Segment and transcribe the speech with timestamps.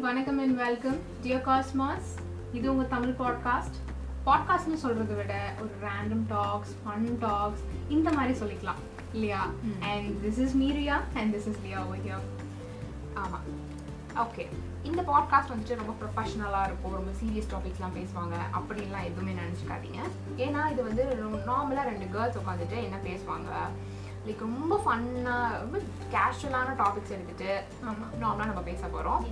[0.00, 2.10] வணக்கம் and welcome dear cosmos
[2.52, 3.76] இது உங்க தமிழ் பாட்காஸ்ட்
[4.26, 8.80] பாட்காஸ்ட்னு சொல்றதை விட ஒரு ரேண்டம் டாக்ஸ் ஃபன் டாக்ஸ் இந்த மாதிரி சொல்லிக்கலாம்.
[9.12, 9.50] இல்லையா?
[9.80, 12.24] And this is Miriya and this is Liya here
[13.14, 13.46] ஆமாம்
[14.16, 14.46] ஓகே
[14.82, 16.96] இந்த பாட்காஸ்ட் வந்துட்டு ரொம்ப ப்ரொஃபஷனலாக இருக்கும்.
[16.98, 18.34] ரொம்ப சீரியஸ் டாபிக்ஸ்லாம் பேசுவாங்க.
[18.58, 20.00] அப்படின்லாம் எதுவுமே நினச்சிக்காதீங்க.
[20.36, 21.04] ஏன்னா இது வந்து
[21.46, 23.50] நார்மலாக ரெண்டு கேர்ள்ஸ் உட்காந்துட்டு என்ன பேசுவாங்க?
[24.26, 25.76] லைக் ரொம்ப ஃபன்னாக ரொம்ப
[26.14, 27.50] கேஷுவலான டாபிக்ஸ் எடுத்துட்டு
[27.88, 29.22] ஆமாம் நார்மலாக நம்ம பேச போகிறோம்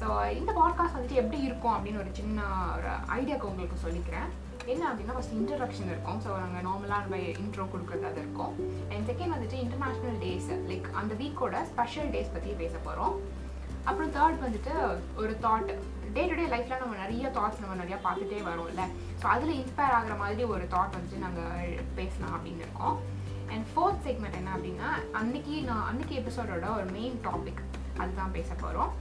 [0.00, 0.06] ஸோ
[0.38, 2.42] இந்த பாட்காஸ்ட் வந்துட்டு எப்படி இருக்கும் அப்படின்னு ஒரு சின்ன
[2.76, 4.28] ஒரு ஐடியாக்கு உங்களுக்கு சொல்லிக்கிறேன்.
[4.72, 6.20] என்ன அப்படின்னா ஃபஸ்ட் இன்ட்ரடக்ஷன் இருக்கும்.
[6.24, 8.52] ஸோ நாங்கள் நார்மலாக நம்ம இன்ட்ரோ கொடுக்குறது அது இருக்கும்.
[8.92, 13.16] அண்ட் செகண்ட் வந்துட்டு இன்டர்நேஷ்னல் டேஸ் லைக் அந்த வீக்கோட ஸ்பெஷல் டேஸ் பற்றி பேச போகிறோம்
[13.88, 14.74] அப்புறம் தேர்ட் வந்துட்டு
[15.22, 15.72] ஒரு தாட்
[16.16, 18.84] டே டு டே லைஃப்பில் நம்ம நிறைய தாட்ஸ் நம்ம நிறையா பார்த்துட்டே வரோம்ல.
[19.20, 22.96] ஸோ அதில் இன்ஸ்பயர் ஆகுற மாதிரி ஒரு தாட் வந்துட்டு நாங்கள் பேசலாம் அப்படின்னு இருக்கோம்.
[23.54, 27.62] அண்ட் ஃபோர்த் செக்மெண்ட் என்ன அப்படின்னா அன்னைக்கு நான் அன்னைக்கு எபிசோடோட ஒரு மெயின் டாபிக்
[27.98, 28.92] அதுதான் பேச போகிறோம்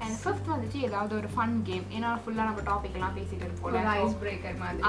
[0.00, 4.16] அண்ட் ஃபிஃப்த் வந்துட்டு ஏதாவது ஒரு ஃபன் கேம் ஏன்னா ஃபுல்லாக நம்ம டாபிக் எல்லாம் பேசிட்டு இருப்போம் ஐஸ்
[4.22, 4.82] பிரேக்கர் மாதிரி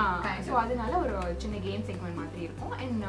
[0.48, 0.54] ஸோ.
[0.64, 2.74] அதனால ஒரு சின்ன கேம் செக்மெண்ட் மாதிரி இருக்கும்.
[2.80, 3.04] அண்ட்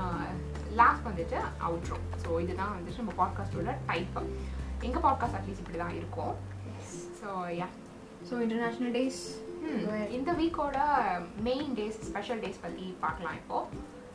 [0.74, 4.18] லாஸ்ட் வந்துட்டு அவுட்ரோ ஸோ இதுதான் வந்துட்டு நம்ம பாட்காஸ்டோட டைப்
[4.82, 6.34] எங்கள் பாட்காஸ்ட் அட்லீஸ்ட் இப்படி தான் இருக்கும்.
[7.20, 7.28] So
[7.60, 7.68] ya
[8.28, 9.22] so international days
[10.10, 10.78] இந்த வீக்கோட
[11.42, 13.58] மெயின் டேஸ் ஸ்பெஷல் டேஸ் பற்றி பார்க்கலாம் இப்போ.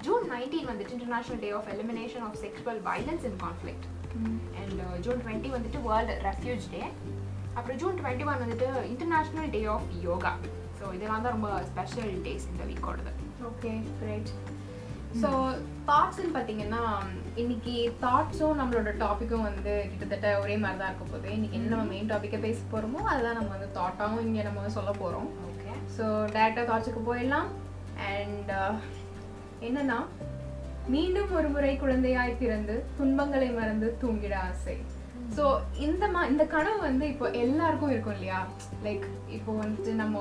[0.06, 3.88] ஜூன் நைன்டீன் வந்துட்டு international day of elimination of sexual violence in conflict
[4.62, 6.84] and June twenty வந்துட்டு வேர்ல்டு ரெஃப்யூஜ் டே
[7.58, 10.34] அப்புறம் ஜூன் டுவெண்ட்டி ஒன் வந்துட்டு international day of yoga
[10.80, 13.14] so இதெல்லாம் தான் ரொம்ப ஸ்பெஷல் டேஸ் இந்த வீக்கோடது
[13.50, 14.32] ஓகே கிரேட்
[15.22, 15.30] ஸோ
[15.90, 16.82] தாட்ஸ்ன்னு பார்த்தீங்கன்னா
[17.42, 21.30] இன்னைக்கு தாட்ஸும் நம்மளோட டாப்பிக்கும் வந்து கிட்டத்தட்ட ஒரே மாதிரி தான் இருக்க போகுது.
[21.38, 24.92] இன்னைக்கு என்ன நம்ம மெயின் டாப்பிக்கை பேச போகிறோமோ அதுதான் நம்ம வந்து தாட்டாகவும் இங்கே நம்ம வந்து சொல்ல
[25.02, 26.06] போகிறோம் ஓகே ஸோ
[26.36, 27.50] டேரெக்டாக தாட்ஸுக்கு போயிடலாம்.
[28.14, 28.52] அண்ட்
[29.62, 29.98] என்னன்னா
[30.88, 34.78] மீண்டும் ஒரு முறை குழந்தையாய் பிறந்து துன்பங்களை மறந்து தூங்கிட ஆசை.
[35.38, 35.44] ஸோ
[35.86, 38.40] இந்த மா இந்த கனவு வந்து இப்போ எல்லாருக்கும் இருக்கும் இல்லையா?
[38.86, 39.04] லைக்
[39.38, 40.18] இப்போ வந்துட்டு நம்ம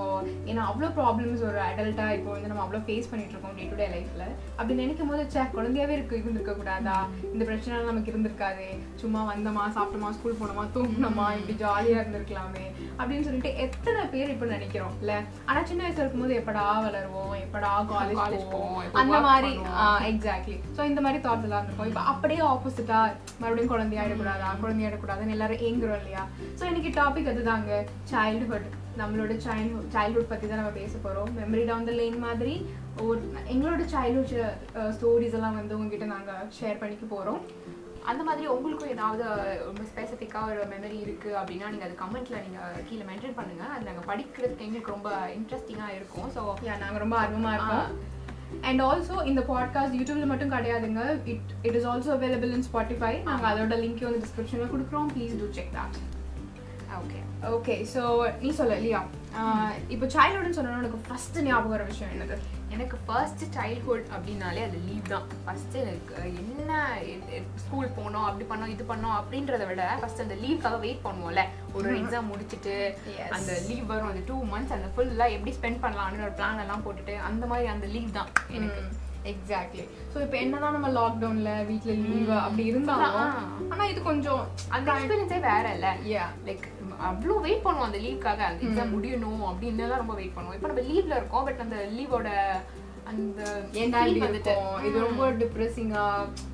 [0.51, 3.87] ஏன்னா அவ்வளோ ப்ராப்ளம்ஸ் ஒரு அடல்ட்டாக இப்போ வந்து நம்ம அவ்வளோ ஃபேஸ் பண்ணிட்டு இருக்கோம் டே டு டே
[3.95, 4.25] லைஃப்பில்
[4.57, 6.97] அப்படி நினைக்கும் போது சே குழந்தையாவே இருக்கு இருந்திருக்க கூடாதா?
[7.35, 8.69] இந்த பிரச்சனை நமக்கு இருந்திருக்காதே.
[9.03, 12.65] சும்மா வந்தோமா சாப்பிட்டோமா ஸ்கூல் போனோமா தூங்கினோமா இப்படி ஜாலியாக இருந்திருக்கலாமே.
[12.99, 15.13] அப்படின்னு சொல்லிட்டு எத்தனை பேர் இப்போ நினைக்கிறோம் இல்ல?
[15.49, 19.53] ஆனா சின்ன வயசுல இருக்கும்போது எப்படா வளருவோம் எப்படா காலேஜ் போவோம், அந்த மாதிரி.
[20.13, 21.91] எக்ஸாக்ட்லி ஸோ இந்த மாதிரி தாட்ஸ் எல்லாம் இருக்கும்.
[21.93, 23.01] இப்போ அப்படியே ஆப்போசிட்டா
[23.43, 24.51] மறுபடியும் குழந்தையாயிடக்கூடாதா?
[24.99, 26.23] குழந்தையாயிடக்கூடாதுன்னு எல்லாரும் ஏங்குறோம் இல்லையா?
[26.59, 27.73] ஸோ இன்னைக்கு டாபிக் அதுதாங்க.
[28.13, 28.69] சைல்டுஹுட்
[29.01, 31.31] நம்மளோட சைல்ட்ஹுட் சைல்ட்ஹுட் பத்தி தான் நம்ம பேச போறோம்.
[31.41, 32.55] மெமரி டவுன் த லேன் மாதிரி
[33.07, 33.21] ஒரு
[33.55, 34.35] எங்களோட சைல்ட்ஹுட்
[34.97, 37.43] ஸ்டோரிஸ் எல்லாம் வந்து உங்ககிட்ட நாங்க ஷேர் பண்ணிக்க போறோம்.
[38.11, 39.25] அந்த மாதிரி உங்களுக்கும் ஏதாவது
[39.69, 44.09] ரொம்ப ஸ்பெசிஃபிக்காக ஒரு மெமரி இருக்குது அப்படின்னா நீங்கள் அது கமெண்ட்டில் நீங்கள் கீழே மென்ஷன் பண்ணுங்கள் அது நாங்கள்
[44.11, 46.29] படிக்கிறதுக்கு எங்களுக்கு ரொம்ப இன்ட்ரெஸ்டிங்காக இருக்கும்.
[46.37, 47.89] ஸோ யா நாங்க ரொம்ப ஆர்வமா இருக்கோம்.
[48.69, 51.03] அண்ட் ஆல்சோ இந்த பாட்காஸ்ட் யூடியூப்ல மட்டும் கிடையாதுங்க.
[51.25, 55.09] It it is also available in Spotify நாங்க அதோட லிங்க் வந்து டிஸ்கிரிப்ஷன்ல கொடுக்குறோம்.
[55.15, 55.99] Please do check that
[57.01, 57.21] okay
[57.57, 58.03] okay so
[58.41, 59.01] நீ சொல்ல இல்லையா
[59.95, 62.37] இப்போ சைல்ட்ஹுட்னு சொன்னா உனக்கு ஃபர்ஸ்ட் ஞாபகம் வர விஷயம் என்னது?
[62.75, 65.27] எனக்கு ஃபர்ஸ்ட் சைல்ட்ஹுட் அப்படின்னாலே அது லீவ் தான்.
[65.45, 66.73] ஃபர்ஸ்ட் எனக்கு என்ன
[67.65, 71.45] ஸ்கூல் போனோம் அப்படி பண்ணோம் இது பண்ணோம் அப்படின்றத விட ஃபர்ஸ்ட் அந்த லீவ்க்காக வெயிட் பண்ணுவோம்ல.
[71.75, 72.75] ஒரு எக்ஸாம் முடிச்சுட்டு.
[73.37, 74.11] அந்த லீவ் வரும்.
[74.13, 77.87] அந்த டூ மந்த்ஸ் அந்த ஃபுல்லாக எப்படி ஸ்பெண்ட் பண்ணலாம்னு ஒரு பிளான் எல்லாம் போட்டுட்டு அந்த மாதிரி அந்த
[77.97, 78.83] லீவ் தான் எனக்கு.
[79.33, 83.31] எக்ஸாக்ட்லி ஸோ இப்போ என்னதான் நம்ம லாக்டவுன்ல வீட்ல லீவ் அப்படி இருந்தாலும்.
[83.73, 84.43] ஆனா இது கொஞ்சம்
[84.77, 85.89] அந்த எக்ஸ்பீரியன்ஸே வேற இல்ல.
[86.49, 86.67] லைக்
[87.11, 90.59] அவ்வளோ வெயிட் பண்ணுவோம் அந்த லீவ்க்காக அந்த எக்ஸாம் முடியணும் அப்படின்னு ரொம்ப வெயிட் பண்ணுவோம்.
[90.59, 92.31] இப்போ நம்ம லீவ்ல இருக்கோம் பட் அந்த லீவோட
[93.11, 93.43] அந்த
[94.89, 96.03] இது ரொம்ப டிப்ரெசிங்கா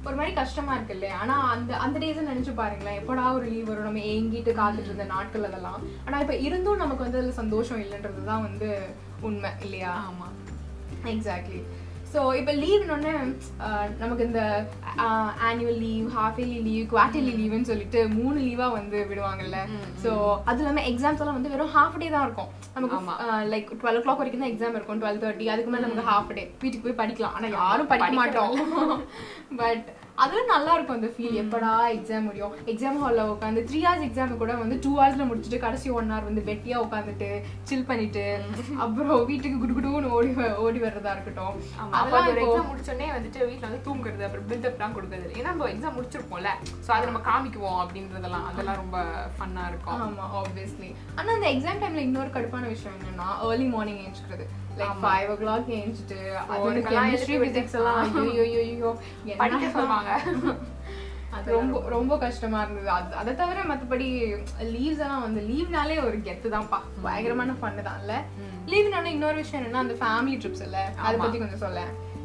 [0.06, 1.14] ஒரு மாதிரி கஷ்டமா இருக்கு இல்லையா?
[1.22, 2.98] ஆனா அந்த அந்த டேஸ் நினைச்சு பாருங்களேன்.
[3.00, 3.88] எப்படா ஒரு லீவ் வரும்?
[3.88, 5.80] நம்ம ஏங்கிட்டு காத்துட்டு இருந்த நாட்கள் அதெல்லாம்.
[6.06, 8.68] ஆனா இப்ப இருந்தும் நமக்கு வந்து அதுல சந்தோஷம் இல்லைன்றது தான் வந்து
[9.28, 9.94] உண்மை இல்லையா?
[10.10, 10.28] ஆமா.
[11.14, 11.60] எக்ஸாக்ட்லி
[12.14, 13.12] ஸோ இப்போ லீவ்னொன்னே
[14.02, 14.42] நமக்கு இந்த
[15.48, 19.60] annual leave half yearly leave quarterly லீவ்னு சொல்லிட்டு மூணு லீவாக வந்து விடுவாங்கல்ல.
[20.04, 20.10] ஸோ
[20.50, 22.52] அது இல்லாமல் எக்ஸாம்ஸ் எல்லாம் வந்து வெறும் ஹாஃப் டே தான் இருக்கும்.
[22.76, 22.98] நமக்கு.
[23.54, 26.44] லைக் டுவெல் ஓ கிளாக் வரைக்கும் தான் எக்ஸாம் இருக்கும் டுவெல் தேர்ட்டி அதுக்கு மேலே நமக்கு ஹாஃப் டே
[26.62, 27.36] வீட்டுக்கு போய் படிக்கலாம்.
[27.38, 28.56] ஆனால் யாரும் படிக்க மாட்டோம்.
[29.62, 29.86] பட்
[30.22, 32.52] அதுவும் நல்லா இருக்கும் அந்த ஃபீல் எப்படா எக்ஸாம் முடியும்?
[32.72, 36.42] எக்ஸாம் ஹாலில் உட்காந்து த்ரீ ஹவர்ஸ் எக்ஸாம் கூட வந்து டூ ஹவர்ஸில் முடிச்சுட்டு கடைசி ஒன் ஹவர் வந்து
[36.48, 37.28] வெட்டியா உட்காந்துட்டு
[37.68, 38.24] சில் பண்ணிட்டு
[38.84, 40.30] அப்புறம் வீட்டுக்கு குடு குடுன்னு ஓடி
[40.66, 41.56] ஓடி வர்றதா இருக்கட்டும்.
[41.98, 46.52] அதெல்லாம் எக்ஸாம் முடிச்சோடனே வந்துட்டு வீட்ல வந்து தூங்குறது அப்புறம் பில்டப்லாம் கொடுக்குறது ஏன்னா நம்ம எக்ஸாம் முடிச்சிருப்போம்ல.
[46.86, 48.48] ஸோ அதை நம்ம காமிக்குவோம் அப்படின்றதெல்லாம்.
[48.50, 48.98] அதெல்லாம் ரொம்ப
[49.38, 50.02] ஃபன்னா இருக்கும்.
[50.08, 54.46] ஆமா ஆப்வியஸ்லி ஆனா அந்த எக்ஸாம் டைம்ல இன்னொரு கடுப்பான விஷயம் என்னன்னா ஏர்லி மார்னிங் ஏஞ்சிக்கிறது.
[54.78, 56.18] லைக் ஃபைவ் ஓ கிளாக் ஏஞ்சிட்டு
[56.52, 58.92] அது கெமிஸ்ட்ரி எழுப்பி பிசிக்ஸ் எல்லாம் ஐயோ ஐயோ
[59.42, 60.12] படிக்க சொல்லுவாங்க.
[61.54, 62.88] ரொம்ப ரொம்ப கஷ்டமா இருந்தது.
[62.96, 64.06] அது அதை தவிர மத்தபடி
[64.74, 66.78] லீவ்ஸ் எல்லாம் வந்து லீவ்னாலே ஒரு கெத்து தான்ப்பா.
[67.06, 68.14] பயங்கரமான ஃபன்னு தான் இல்ல
[68.72, 70.78] லீவ்னால இன்னொரு விஷயம் என்னன்னா அந்த ஃபேமிலி ட்ரிப்ஸ் இல்ல.
[71.04, 71.80] அதை பத்தி கொஞ்சம் சொல்ல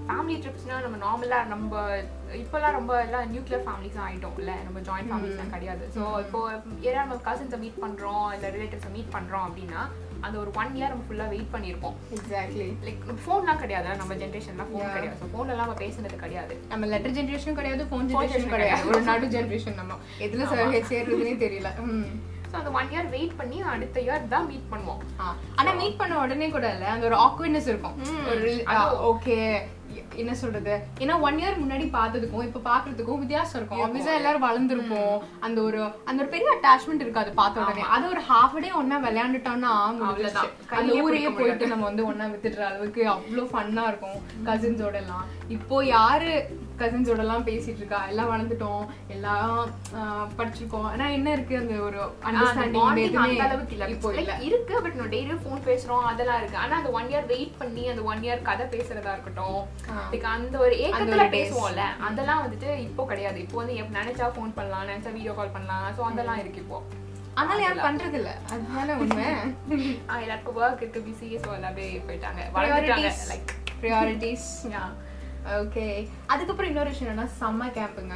[0.09, 1.71] ஃபேமிலி ட்ரிப்ஸ்னா நம்ம நார்மலா நம்ம
[2.39, 5.83] இப்போல்லாம் ரொம்ப எல்லாம் நியூக்ளியர் ஃபேமிலிஸ் ஆயிட்டோம் இல்ல நம்ம ஜாயிண்ட் ஃபேமிலிஸ்லாம் கிடையாது.
[5.97, 6.39] ஸோ இப்போ
[6.87, 9.81] ஏன்னா நம்ம கசின்ஸை மீட் பண்றோம் இல்ல ரிலேட்டிவ்ஸை மீட் பண்றோம் அப்படின்னா
[10.21, 13.95] அந்த ஒரு ஒன் இயர் நம்ம ஃபுல்லா வெயிட் பண்ணியிருப்போம் எக்ஸாக்ட்லி லைக் ஃபோன்லாம் கிடையாது?
[13.95, 15.17] நம்ம ஜென்ரேஷன்லாம் ஃபோன் கிடையாது.
[15.21, 16.55] ஸோ ஃபோன்லாம் நம்ம பேசுனது கிடையாது.
[16.67, 18.87] நம்ம லெட்டர் ஜென்ரேஷன் கிடையாது ஃபோன் ஜென்ரேஷன் கிடையாது.
[18.87, 19.97] ஒரு நடு ஜென்ரேஷன் நம்ம.
[20.19, 21.71] எதுல சே- சேர்றதுனே தெரியல.
[22.51, 25.01] ஸோ அந்த ஒன் இயர் வெயிட் பண்ணி அடுத்த இயர் தான் மீட் பண்ணுவோம்.
[25.19, 27.97] ஆ, ஆனா மீட் பண்ண உடனே கூட இல்ல அந்த ஒரு ஆக்வர்ட்னஸ் இருக்கும்.
[28.29, 28.65] ஒரு.
[29.11, 29.37] ஓகே
[30.23, 30.75] என்ன சொல்றது?
[31.03, 33.83] ஏன்னா ஒன் இயர் முன்னாடி பார்த்ததுக்கும் இப்ப பாக்குறதுக்கும் வித்தியாசம் இருக்கும்.
[33.85, 35.17] ஆப்வியஸா எல்லாரும் வளர்ந்துருப்போம்.
[35.47, 37.85] அந்த ஒரு அந்த ஒரு பெரிய அட்டாச்மெண்ட் இருக்காது பார்த்த உடனே.
[37.97, 39.73] அது ஒரு ஹாஃப் டே ஒன்னா விளையாண்டுட்டோம்னா.
[40.11, 40.53] அவ்வளவுதான்.
[40.79, 44.19] அந்த ஊரையே போயிட்டு நம்ம வந்து ஒன்னா வித்துடுற அளவுக்கு அவ்வளோ ஃபன்னா இருக்கும்
[44.49, 45.27] கசின்ஸோட எல்லாம்
[45.57, 46.31] இப்போ யாரு
[46.81, 47.97] கசின்ஸோட எல்லாம் பேசிட்டு இருக்கா?
[48.11, 48.83] எல்லாம் வளர்ந்துட்டோம்.
[49.13, 49.55] எல்லாம்
[50.37, 50.85] படிச்சிருக்கோம்.
[50.91, 53.87] ஆனா என்ன இருக்கு அந்த ஒரு அண்டர்ஸ்டாண்டிங் அளவுக்கு இல்ல.
[53.93, 54.35] இப்போ இல்ல.
[54.49, 56.05] இருக்கு பட் நம்ம டெய்லியும் ஃபோன் பேசுறோம்.
[56.11, 56.57] அதெல்லாம் இருக்கு.
[56.63, 59.59] ஆனா அந்த ஒன் இயர் வெயிட் பண்ணி அந்த ஒன் இயர் கதை பேசுறதா இருக்கட்டும்.
[60.13, 61.25] லைக் அந்த ஒரு ஏக்கத்துல.
[61.35, 63.37] பேசுவோம்ல அதெல்லாம் வந்துட்டு இப்போ கிடையாது.
[63.45, 65.87] இப்போ வந்து நினைச்சா ஃபோன் பண்ணலாம் நினைச்சா வீடியோ கால் பண்ணலாம்.
[65.97, 66.79] சோ அதெல்லாம் இருக்கு இப்போ.
[67.39, 69.27] ஆனாலும் யாரும் பண்றது இல்ல அதுதானே உண்மை.
[70.23, 72.41] எல்லாருக்கும் ஒர்க் இருக்கு பிஸி ஸோ எல்லாமே போயிட்டாங்க.
[72.55, 73.11] வளர்ந்துட்டாங்க.
[73.31, 73.51] லைக்
[73.83, 74.49] ப்ரியாரிட்டிஸ்
[75.47, 78.15] ஓகே அதுக்கப்புறம் இன்னொரு விஷயம் என்னன்னா சம்மர் கேம்புங்க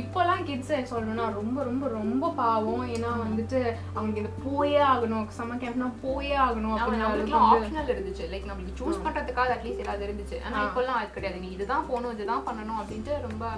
[0.00, 2.88] இப்போலாம் கிட்ஸ் சொல்லணும்னா ரொம்ப ரொம்ப ரொம்ப பாவம்.
[2.94, 5.26] ஏன்னா வந்துட்டு அவங்க இது போயே ஆகணும்.
[5.38, 8.26] சம்மர் கேம்ப்னா போயே ஆகணும் அப்படின்னு ஆப்ஷனல் இருந்துச்சு.
[8.32, 10.38] லைக் நம்மளுக்கு சூஸ் பண்றதுக்காக அட்லீஸ்ட் ஏதாவது இருந்துச்சு.
[10.44, 11.40] ஆனா இப்போல்லாம் அது கிடையாது.
[11.40, 13.52] நீ இதுதான் போகணும் இதுதான் பண்ணணும் அப்படின்ட்டு ரொம்ப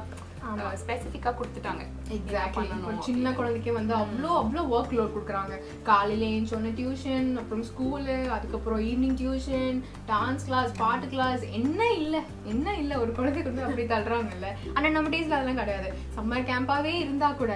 [0.83, 1.83] ஸ்பெசிஃபிக்கா கொடுத்துட்டாங்க.
[2.17, 5.55] எக்ஸாக்ட்லி ஒரு சின்ன குழந்தைக்கு வந்து அவ்வளோ அவ்வளோ ஒர்க் லோட் கொடுக்குறாங்க.
[5.89, 9.79] காலையில ஏஞ்சோன்னு டியூஷன் அப்புறம் ஸ்கூலு அதுக்கப்புறம் ஈவினிங் டியூஷன்
[10.13, 12.23] டான்ஸ் கிளாஸ் பாட்டு கிளாஸ் என்ன இல்லை
[12.55, 12.97] என்ன இல்லை.
[13.05, 14.51] ஒரு குழந்தைக்கு வந்து அப்படி தள்ளுறாங்கல்ல.
[14.77, 15.91] ஆனால் நம்ம டேஸ்ல அதெல்லாம் கிடையாது.
[16.19, 17.55] சம்மர் கேம்பாவே இருந்தா கூட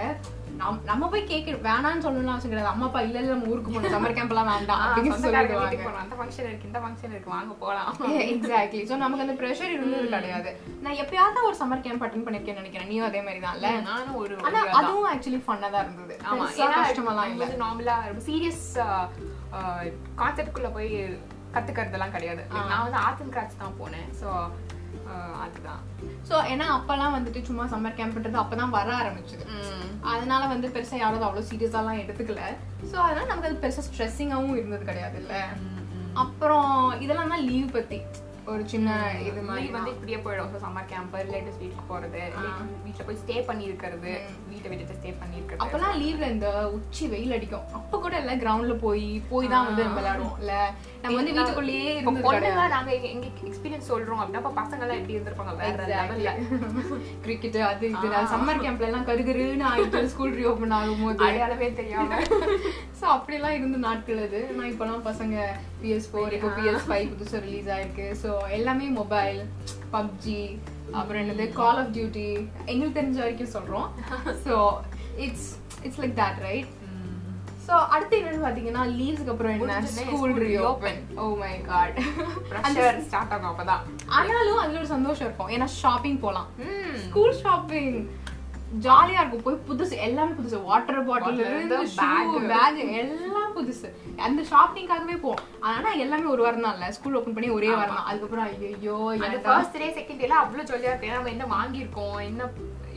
[0.89, 2.71] நம்ம போய் கேட்க வேணாம்னு சொல்லணும்னு அவசியம் கிடையாது.
[2.73, 3.95] அம்மா அப்பா இல்ல இல்ல நம்ம ஊருக்கு போகணும்.
[3.95, 4.83] சம்மர் கேம்ப் எல்லாம் வேண்டாம்.
[4.85, 5.89] அப்படின்னு சொல்லிடுவாங்க.
[6.03, 7.33] அந்த ஃபங்க்ஷன் இருக்கு இந்த ஃபங்க்ஷன் இருக்கு.
[7.35, 7.91] வாங்க போலாம்.
[8.33, 10.51] எக்ஸாக்ட்லி ஸோ நமக்கு அந்த ப்ரெஷர் இருந்தது கிடையாது.
[10.85, 12.91] நான் எப்பயாவது ஒரு சம்மர் கேம்ப் அட்டன் பண்ணிருக்கேன்னு நினைக்கிறேன்.
[12.93, 14.63] நீயும் அதே மாதிரி தான்ல நானும் ஒரு ஆனா.
[14.81, 16.17] அதுவும் ஆக்சுவலி ஃபன்னா தான் இருந்தது.
[16.31, 17.49] ஆமா ஏன்னா கஷ்டமெல்லாம் இல்ல.
[17.65, 17.97] நார்மலா
[18.29, 18.67] சீரியஸ்
[20.23, 20.91] கான்செப்ட்குள்ள போய்
[21.57, 22.45] கத்துக்கிறதெல்லாம் கிடையாது.
[22.71, 24.09] நான் வந்து ஆர்ட் அண்ட் கிராஃப்ட்ஸ் தான் போனேன்.
[24.21, 24.29] ஸோ
[25.45, 25.83] அதுதான்.
[26.29, 29.45] சோ ஏன்னா அப்பெல்லாம் வந்துட்டு சும்மா சம்மர் கேம்ப்ன்றது அப்பதான் வர ஆரம்பிச்சது.
[30.13, 32.43] அதனால வந்து பெருசா யாரும் அவ்வளவு சீரியஸாலாம் எடுத்துக்கல.
[32.91, 35.35] சோ அதனால நமக்கு அது பெருசா ஸ்ட்ரெஸ்ஸிங்காவும் இருந்தது கிடையாது இல்ல
[36.25, 37.99] அப்புறம் இதெல்லாம் தான் லீவ் பத்தி.
[38.47, 38.89] ஒரு சின்ன
[39.27, 40.51] இது மாதிரி வந்து இப்படியே போயிடும்.
[40.53, 42.21] ஸோ சம்மர் கேம்ப் ரிலேட்டிவ்ஸ் வீட்டுக்கு போறது
[42.85, 44.11] வீட்டில் போய் ஸ்டே பண்ணி இருக்கிறது
[44.51, 47.65] வீட்டை விட்டுட்டு ஸ்டே பண்ணி இருக்கிறது அப்பெல்லாம் லீவ்ல இந்த உச்சி வெயில் அடிக்கும்.
[47.79, 50.37] அப்ப கூட எல்லாம் கிரவுண்ட்ல போய் போய் தான் வந்து நம்ம விளையாடுவோம்.
[50.43, 50.53] இல்ல
[51.03, 52.47] நம்ம வந்து வீட்டுக்குள்ளேயே இப்போ இருந்தது கிடையாது.
[52.47, 55.55] பொண்ணுங்க நாங்க எங்க- எக்ஸ்பீரியன்ஸ் சொல்றோம் அப்படின்னா அப்ப பசங்க எல்லாம் எப்படி இருந்திருப்பாங்க?
[55.63, 56.31] வேற லெவல்ல
[57.25, 58.09] கிரிக்கெட் அது இது.
[58.33, 61.21] சம்மர் கேம்ப்ல எல்லாம் கருகருன்னு ஆயிட்டு ஸ்கூல் ரீஓபன் ஆகும்போது.
[61.29, 62.21] அடையாளமே தெரியாம.
[62.99, 64.41] ஸோ அப்படிலாம் இருந்த நாட்கள் அது.
[64.57, 65.35] நான் இப்போலாம் பசங்க
[65.81, 68.07] பிஎஸ் ஃபோர் இப்போ பிஎஸ் ஃபைவ் புதுசாக ரிலீஸ் ஆயிருக்கு.
[68.23, 69.41] ஸோ எல்லாமே மொபைல்
[69.95, 70.41] பப்ஜி
[70.99, 72.29] அப்புறம் என்னது கால் ஆஃப் டியூட்டி
[72.71, 73.89] எங்களுக்கு தெரிஞ்ச வரைக்கும் சொல்கிறோம்
[74.47, 74.57] so
[75.27, 75.51] it's
[75.85, 76.73] it's like that right
[77.67, 79.77] so அடுத்து என்னன்னு பார்த்தீங்கன்னா லீவ்ஸ்க்கு அப்புறம் என்ன?
[79.93, 81.97] School school reopen oh my god
[82.51, 83.85] pressure start ஆகும் அப்பதான்.
[84.17, 85.51] ஆனாலும் அதுல ஒரு சந்தோஷம் இருக்கும்.
[85.55, 86.51] ஏன்னா ஷாப்பிங் போகலாம்.
[87.07, 87.97] ஸ்கூல் ஷாப்பிங்
[88.87, 89.43] ஜாலியா இருக்கும்.
[89.47, 90.59] போய் புதுசு எல்லாமே புதுசு.
[90.69, 92.33] வாட்டர் பாட்டில் இருந்து பேக்.
[92.53, 93.89] பேக் எல்லாம் புதுசு.
[94.27, 95.43] அந்த ஷாப்பிங்காகவே போவோம்
[95.73, 96.93] ஆனா எல்லாமே ஒரு வாரம் தான் இல்ல.
[96.97, 98.09] ஸ்கூல் ஓபன் பண்ணி ஒரே வாரம் தான்.
[98.11, 98.97] அதுக்கப்புறம் ஐயோ
[99.49, 101.15] ஃபர்ஸ்ட் டே செகண்ட் டேல அவ்வளவு ஜாலியா இருக்கு.
[101.17, 102.19] நம்ம என்ன வாங்கியிருக்கோம்?
[102.31, 102.51] என்ன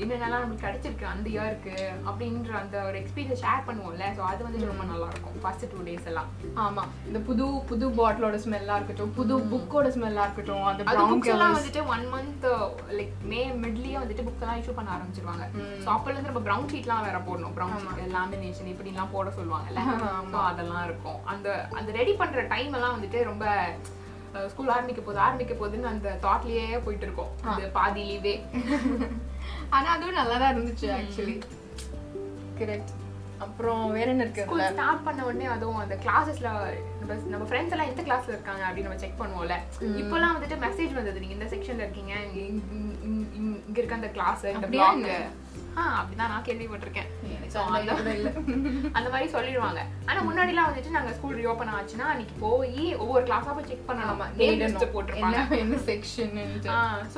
[0.04, 1.74] என்னென்னலாம் நமக்கு கிடைச்சிருக்கு அந்த இயருக்கு
[2.10, 4.06] அப்படின்ற அந்த ஒரு எக்ஸ்பீரியன்ஸ் ஷேர் பண்ணுவோம்ல.
[4.18, 6.30] ஸோ அது வந்து ரொம்ப நல்லா இருக்கும் ஃபர்ஸ்ட் டூ டேஸ் எல்லாம்.
[6.66, 6.84] ஆமா.
[7.10, 11.84] இந்த புது புது பாட்டிலோட ஸ்மெல்லா இருக்கட்டும் புது புக்கோட ஸ்மெல்லா இருக்கட்டும் அந்த அது புக்ஸ் எல்லாம் வந்துட்டு
[11.96, 12.48] ஒன் மந்த்
[13.00, 15.46] லைக் மே மிட்லயே வந்துட்டு புக்ஸ் எல்லாம் இஷ்யூ பண்ண ஆரம்பிச்சிருவாங்க.
[15.84, 17.56] ஸோ அப்பல இருந்து நம்ம ப்ரௌன் ஷீட்லாம் வேற போடணும்.
[17.60, 19.84] ப்ரௌன் ஷீட் லேமினேஷன் இப்படிலாம் போட சொல்லுவாங்கல்ல.
[20.34, 21.22] ஸோ அதெல்லாம் இருக்கும்.
[21.34, 21.48] அந்த
[21.80, 23.46] அந்த ரெடி பண்ற டைம் எல்லாம் வந்துட்டு ரொம்ப
[24.52, 27.32] ஸ்கூல் ஆரம்பிக்க போகுது ஆரம்பிக்க போகுதுன்னு அந்த தாட்லயே போயிட்டு இருக்கோம்.
[27.52, 28.36] அந்த பாதி லீவே
[29.70, 31.36] ஆனா அதுவும் நல்லா தான் இருந்துச்சு ஆக்சுவலி
[32.60, 32.94] கரெக்ட்
[33.46, 36.52] அப்புறம் வேற என்ன இருக்கு ஸ்கூல் ஸ்டார்ட் பண்ண உடனே அதுவும் அந்த கிளாஸஸ்ல
[37.32, 39.56] நம்ம ஃப்ரெண்ட்ஸ் எல்லாம் எந்த கிளாஸ்ல இருக்காங்க அப்படின்னு நம்ம செக் பண்ணுவோம்ல.
[40.02, 41.22] இப்போலாம் வந்துட்டு மெசேஜ் வந்தது.
[41.24, 45.06] நீங்க இந்த செக்ஷன்ல இருக்கீங்க இங்க இருக்க அந்த கிளாஸ் இந்த பிளாக்
[45.78, 47.10] ஆ அப்படிதான் நான் கேள்விப்பட்டிருக்கேன்.
[48.98, 49.80] அந்த மாதிரி சொல்லிடுவாங்க.
[50.06, 54.14] ஆனா முன்னாடிலாம் வந்துட்டு நாங்க ஸ்கூல் ரீஓபன் ஆச்சுன்னா அன்னைக்கு போய் ஒவ்வொரு கிளாஸா போய் செக் பண்ணணும்.
[54.14, 54.60] ஆமா, நேம்.
[54.60, 55.58] லிஸ்ட் போட்டிருப்பாங்க.
[55.58, 56.34] என்ன செக்ஷன்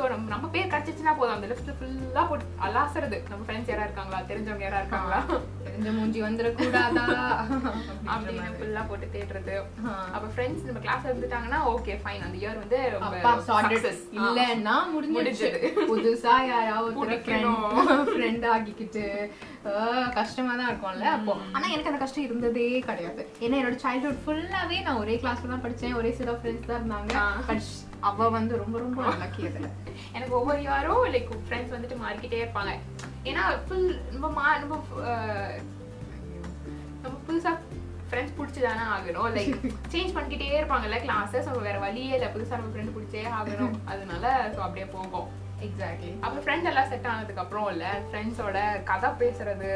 [0.09, 1.35] நம்ம நம்ம பேர் கிடைச்சிச்சுன்னா போதும்.
[1.35, 3.23] அந்த லிஸ்ட் ஃபுல்லா போட்டு அலாசுறது.
[3.29, 4.21] நம்ம ஃப்ரெண்ட்ஸ் யாரா இருக்காங்களா?
[4.29, 5.19] தெரிஞ்சவங்க யாரா இருக்காங்களா?
[5.65, 7.05] தெரிஞ்ச மூஞ்சி வந்துடக்கூடாதா?
[8.13, 9.55] அப்படின்னு ஃபுல்லா போட்டு தேடுறது.
[10.11, 13.15] அப்ப ஃப்ரெண்ட்ஸ் நம்ம கிளாஸ்ல இருந்துட்டாங்கன்னா ஓகே ஃபைன் அந்த இயர் வந்து ரொம்ப.
[14.17, 15.49] இல்லன்னா முடிஞ்சிடுச்சு
[15.89, 16.95] புதுசா யாராவது.
[18.11, 19.05] ஃப்ரெண்ட் ஆகிக்கிட்டு
[20.19, 23.21] கஷ்டமா தான் இருக்கும்ல அப்போ ஆனா எனக்கு அந்த கஷ்டம் இருந்ததே கிடையாது.
[23.45, 25.97] ஏன்னா என்னோட சைல்ட்ஹுட் ஃபுல்லாவே நான் ஒரே கிளாஸ்ல தான் படிச்சேன்.
[25.99, 27.13] ஒரே ஆஃப் ஃப்ரெண்ட்ஸ் தான் இருந்தாங்க.
[28.09, 29.69] அவ வந்து ரொம்ப ரொம்ப லக்கி அதுல.
[30.15, 32.73] எனக்கு ஒவ்வொரு இயரும் லைக் ஃப்ரெண்ட்ஸ் வந்துட்டு மாறிக்கிட்டே இருப்பாங்க.
[33.29, 34.75] ஏன்னா ஃபுல் நம்ம மா நம்ம
[37.03, 37.51] நம்ம புதுசா
[38.09, 39.29] ஃப்ரெண்ட்ஸ் பிடிச்சி தானே ஆகணும்.
[39.37, 39.57] லைக்
[39.93, 42.29] சேஞ்ச் பண்ணிக்கிட்டே இருப்பாங்கல்ல கிளாஸஸ் அவங்க வேற வழியே இல்லை.
[42.35, 43.75] புதுசா நம்ம ஃப்ரெண்ட் பிடிச்சே ஆகணும்.
[43.93, 45.27] அதனால ஸோ அப்படியே போகும்.
[45.61, 49.71] எக்ஸாக்ட்லி அப்புறம் ஃப்ரெண்ட்ஸ் எல்லாம் செட் ஆனதுக்கு அப்புறம் இல்ல ஃப்ரெண்ட்ஸோட கதை பேசுறது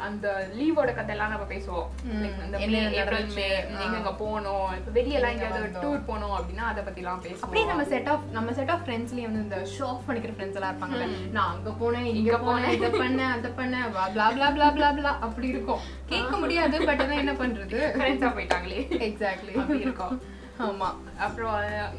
[0.00, 1.88] அந்த லீவோட கதையெல்லாம் நம்ம பேசுவோம்
[2.36, 2.58] இந்த
[3.00, 3.26] ஏப்ரல்?
[3.34, 3.48] மே.
[3.88, 5.82] எங்க போனோம் இப்போ வெளியெல்லாம் எங்க எங்கேயாவது.
[5.82, 9.42] டூர் போனோம் அப்படின்னா அதை பத்திலாம் அப்படியே பேசுவோம் நம்ம செட் ஆஃப் நம்ம செட் ஆஃப் ஃப்ரெண்ட்ஸ்லயே வந்து
[9.42, 11.18] இந்த ஷோ ஆஃப் பண்ணிக்கிற ஃப்ரெண்ட்ஸ் எல்லாம் இருப்பாங்கல்ல ம்.
[11.32, 12.72] நான் அங்க போனேன் இங்க போனேன்.
[12.78, 17.34] இத பண்ணேன் அத பண்ணேன் blah blah blah blah blah அப்படி இருக்கும் கேட்க முடியாது பட் என்ன
[17.38, 20.16] பண்றது ஃப்ரெண்ட்ஸா போயிட்டாங்களே எக்ஸாக்ட்லி அப்படி இருக்கும்
[20.60, 21.56] ஆமாம் அப்புறம்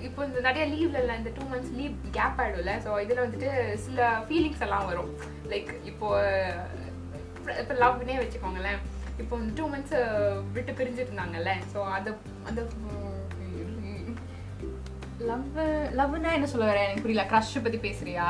[0.08, 3.52] இப்போ இந்த நிறைய லீவ்ல இல்லை இந்த டூ மந்த்ஸ் லீவ் கேப் ஆகிடும்ல ஸோ இதில் வந்துட்டு
[3.86, 5.12] சில ஃபீலிங்ஸ் எல்லாம் வரும்
[5.52, 6.08] லைக் இப்போ
[7.62, 8.82] இப்போ லவ்னே வச்சுக்கோங்களேன்
[9.20, 9.96] இப்போ வந்து டூ மந்த்ஸ்
[10.54, 12.12] விட்டு பிரிஞ்சிருந்தாங்கல்ல ஸோ அது
[12.48, 12.62] அந்த
[15.30, 15.58] லவ்
[16.00, 18.28] லவ்னா என்ன சொல்ல வர எனக்கு புரியல க்ரஷ் பற்றி பேசுறியா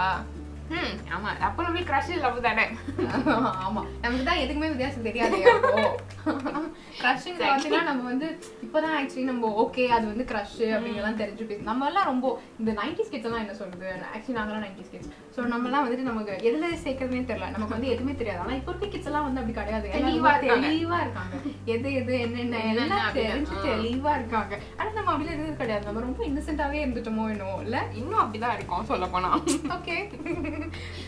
[1.11, 1.29] ஆமா.
[1.41, 2.65] அப்போ நம்ம க்ரஷ் லவ் தானே?
[3.65, 3.81] ஆமா.
[4.01, 5.83] நமக்கு தான் எதுக்குமே வித்தியாசம் தெரியாது அப்போ.
[7.01, 8.27] க்ரஷ்ங்க பார்த்தீங்கன்னா நம்ம வந்து
[8.65, 12.25] இப்போதான் ஆக்சுவலி நம்ம ஓகே அது வந்து க்ரஷ் அப்படிங்கலாம் தெரிஞ்சு பேசு நம்ம எல்லாம் ரொம்ப
[12.59, 13.89] இந்த நைன்டி ஸ்கிட்ஸ் எல்லாம் என்ன சொல்றது?
[14.13, 17.47] ஆக்சுவலி நாங்களாம் நைன்டி ஸ்கிட்ஸ் ஸோ நம்ம எல்லாம் வந்துட்டு நமக்கு எதுல சேர்க்கறதுனே தெரியல.
[17.53, 18.39] நமக்கு வந்து எதுவுமே தெரியாது.
[18.39, 19.87] ஆனா இப்போ இருக்க கிட்ஸ் எல்லாம் வந்து அப்படி கிடையாது.
[19.97, 20.65] தெளிவா இருக்காங்க.
[20.65, 21.35] தெளிவா இருக்காங்க.
[21.67, 23.05] எது எது என்னென்ன எல்லாம்.
[23.19, 23.63] தெரிஞ்சு ஆ.
[23.67, 24.53] தெளிவா இருக்காங்க.
[24.77, 25.87] ஆனா நம்ம அப்படிலாம் இருந்தது கிடையாது.
[25.87, 27.79] நம்ம ரொம்ப இன்னசென்ட்டாவே இருந்துட்டோமோ என்னவோ இல்ல.
[27.93, 29.29] இன்னும் அப்படிதான் இருக்கும் சொல்ல போனா
[29.77, 29.97] ஓகே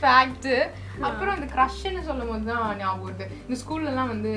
[0.01, 0.50] ஃபேக்ட்
[1.08, 3.27] அப்புறம் இந்த க்ரஷ்ன்னு சொல்லும் போது தான் ஞாபகம் வருது.
[3.46, 4.34] இந்த ஸ்கூல்ல எல்லாம் வந்து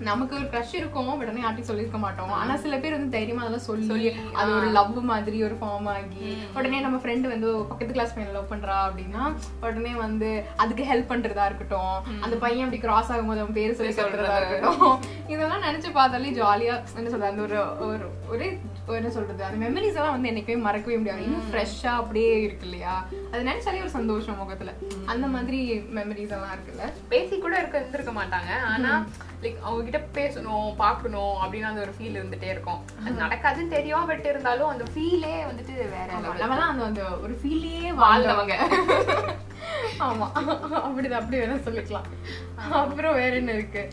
[0.00, 2.30] நமக்கு ஒரு க்ரஷ் இருக்கும் ஆனால் யார்ட்டையும் சொல்லியிருக்க மாட்டோம்.
[2.30, 4.66] ஆனா சில பேர் வந்து தைரியமா அதெல்லாம் சொல்லி சொல்லி, அது ஒரு.
[4.66, 8.76] லவ் மாதிரி ஒரு ஃபார்ம் ஆகி உடனே நம்ம ஃப்ரெண்டு வந்து பக்கத்து கிளாஸ் பையன் லவ் பண்றா?
[8.86, 12.20] அப்படின்னா உடனே வந்து அதுக்கு ஹெல்ப் பண்றதா இருக்கட்டும்.
[12.20, 14.46] அந்த பையன் அப்படி கிராஸ் ஆகும்போது அவன் பேர் சொல்லி சொல்றதா சொல்றது.
[14.46, 15.00] இருக்கட்டும்.
[15.28, 20.10] இதெல்லாம் நினைச்சு பார்த்தாலே ஜாலியா என்ன சொல்றது அந்த ஒரு ஒரு ஒரே என்ன சொல்றது அந்த மெமரிஸ் எல்லாம்
[20.10, 21.22] வந்து என்னைக்குமே மறக்கவே முடியாது.
[21.22, 23.08] இன்னும் ஃப்ரெஷ்ஷா அப்படியே இருக்கு இல்லையா?
[23.32, 24.72] அது நினைச்சாலே ஒரு சந்தோஷம் முகத்துல.
[25.06, 26.92] அந்த மாதிரி மெமரிஸ் எல்லாம் இருக்குல்ல.
[27.08, 28.64] பேசி கூட இருக்க இருந்திருக்க மாட்டாங்க.
[28.66, 29.06] ஆனா
[29.42, 32.84] லைக் அவங்க கிட்ட பேசணும் பார்க்கணும் அப்படின்னு அந்த ஒரு ஃபீல் இருந்துட்டே இருக்கும்.
[33.04, 36.06] அது நடக்காதுன்னு தெரியும் பட் இருந்தாலும் அந்த ஃபீலே வந்துட்டு வேற.
[36.22, 37.94] நம்மலாம் அந்த அந்த ஒரு வாழ்ந்தவங்க.
[37.96, 38.54] வாழ்ந்தவங்க.
[39.98, 40.30] ஆமா.
[40.70, 42.70] அப்படிதான் அப்படி வேணா சொல்லிக்கலாம்.
[42.70, 43.92] அப்புறம் வேற என்ன இருக்கு?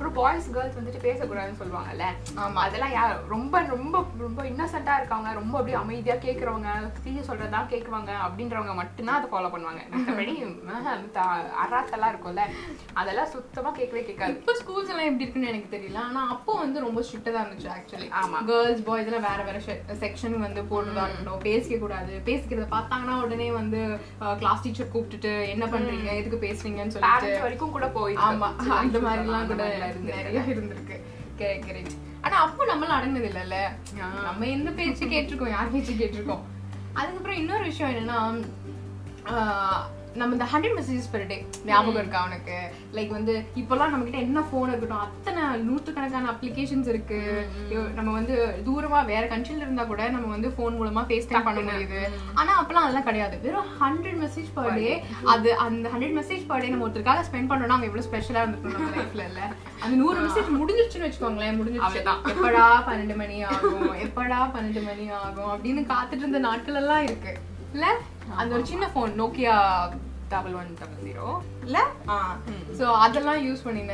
[0.00, 2.04] அப்புறம் பாய்ஸ் கேர்ள்ஸ் வந்துட்டு பேசக்கூடாதுன்னு சொல்லுவாங்கல்ல.
[2.42, 2.60] ஆமா.
[2.66, 5.28] அதெல்லாம் யார் ரொம்ப ரொம்ப ரொம்ப இன்னசென்ட்டா இருக்காங்க.
[5.38, 6.68] ரொம்ப அப்படியே அமைதியா கேக்குறவங்க
[7.04, 9.82] தீய சொல்றதா கேக்குவாங்க அப்படின்றவங்க மட்டும்தான் அதை ஃபாலோ பண்ணுவாங்க.
[9.94, 10.34] மற்றபடி
[11.64, 12.44] அராத்தெல்லாம் இருக்கும்ல.
[13.02, 14.32] அதெல்லாம் சுத்தமா கேட்கவே கேட்காது.
[14.36, 16.00] இப்போ ஸ்கூல்ஸ் எல்லாம் எப்படி இருக்குன்னு எனக்கு தெரியல.
[16.06, 18.40] ஆனா அப்போ வந்து ரொம்ப ஸ்ட்ரிக்டா தான் இருந்துச்சு ஆக்சுவலி ஆமா.
[18.52, 19.60] கேர்ள்ஸ் பாய்ஸ் எல்லாம் வேற வேற
[20.06, 23.82] செக்ஷன் வந்து போடுறதா இருக்கட்டும் பேசிக்க கூடாது பேசிக்கிறத பார்த்தாங்கன்னா உடனே வந்து
[24.42, 26.10] கிளாஸ் டீச்சர் கூப்பிட்டுட்டு என்ன பண்றீங்க?
[26.22, 28.50] எதுக்கு பேசுறீங்கன்னு சொல்லிட்டு வரைக்கும் கூட போயிருக்கு ஆமா.
[28.80, 29.62] அந்த மாதிரி எல்லாம் கூட.
[29.98, 30.96] நிறைய இருந்திருக்கு.
[31.38, 33.58] கரெக்ட் ஆனா அப்போ நம்மளாம் அடங்குனது இல்லைல்ல.
[34.22, 36.42] நம்ம எந்த பேச்சு கேட்டிருக்கோம் யார் பேச்சு கேட்டிருக்கோம்?
[36.92, 38.44] அதுக்கப்புறம் இன்னொரு விஷயம் என்னன்னா
[39.24, 39.82] ஆஹ்,
[40.18, 42.56] நம்ம இந்த ஹண்ட்ரட் மெசேஜஸ் பெர் டே ஞாபகம் இருக்கா அவனுக்கு
[42.92, 47.20] லைக் வந்து இப்போல்லாம் நம்ம கிட்ட என்ன ஃபோன் இருக்கட்டும் அத்தனை நூற்றுக்கணக்கான அப்ளிகேஷன்ஸ் இருக்கு.
[47.94, 48.34] நம்ம வந்து
[48.66, 52.00] தூரமா வேற கண்ட்ரில இருந்தா கூட நம்ம வந்து ஃபோன் மூலமா ஃபேஸ் டைம் பண்ண முடியுது.
[52.34, 53.40] ஆனா அப்பெல்லாம் அதெல்லாம் கிடையாது.
[53.40, 57.76] வெறும் ஹண்ட்ரட் மெசேஜ் பர் டே அது அந்த ஹண்ட்ரட் மெசேஜ் பர் டே நம்ம ஒருத்தருக்காக ஸ்பெண்ட் பண்ணோம்னா
[57.76, 59.40] அவங்க எவ்வளவு ஸ்பெஷலா இருந்திருக்கும் நம்ம லைஃப்ல இல்ல.
[59.82, 61.88] அந்த நூறு மெசேஜ் முடிஞ்சிருச்சுன்னு வச்சுக்கோங்களேன் முடிஞ்சிருச்சு.
[61.88, 62.22] அவ்வளவுதான்.
[62.34, 63.92] எப்படா பன்னெண்டு மணி ஆகும்?
[64.06, 65.50] எப்படா பன்னெண்டு மணி ஆகும்?
[65.54, 67.34] அப்படின்னு காத்துட்டு இருந்த நாட்கள் எல்லாம் இருக்கு.
[67.72, 67.86] இல்ல?
[68.36, 69.88] அந்த ஒரு சின்ன phone Nokia
[70.28, 71.86] double one double zero இல்ல
[72.78, 73.92] சோ அதெல்லாம் யூஸ் பண்ணின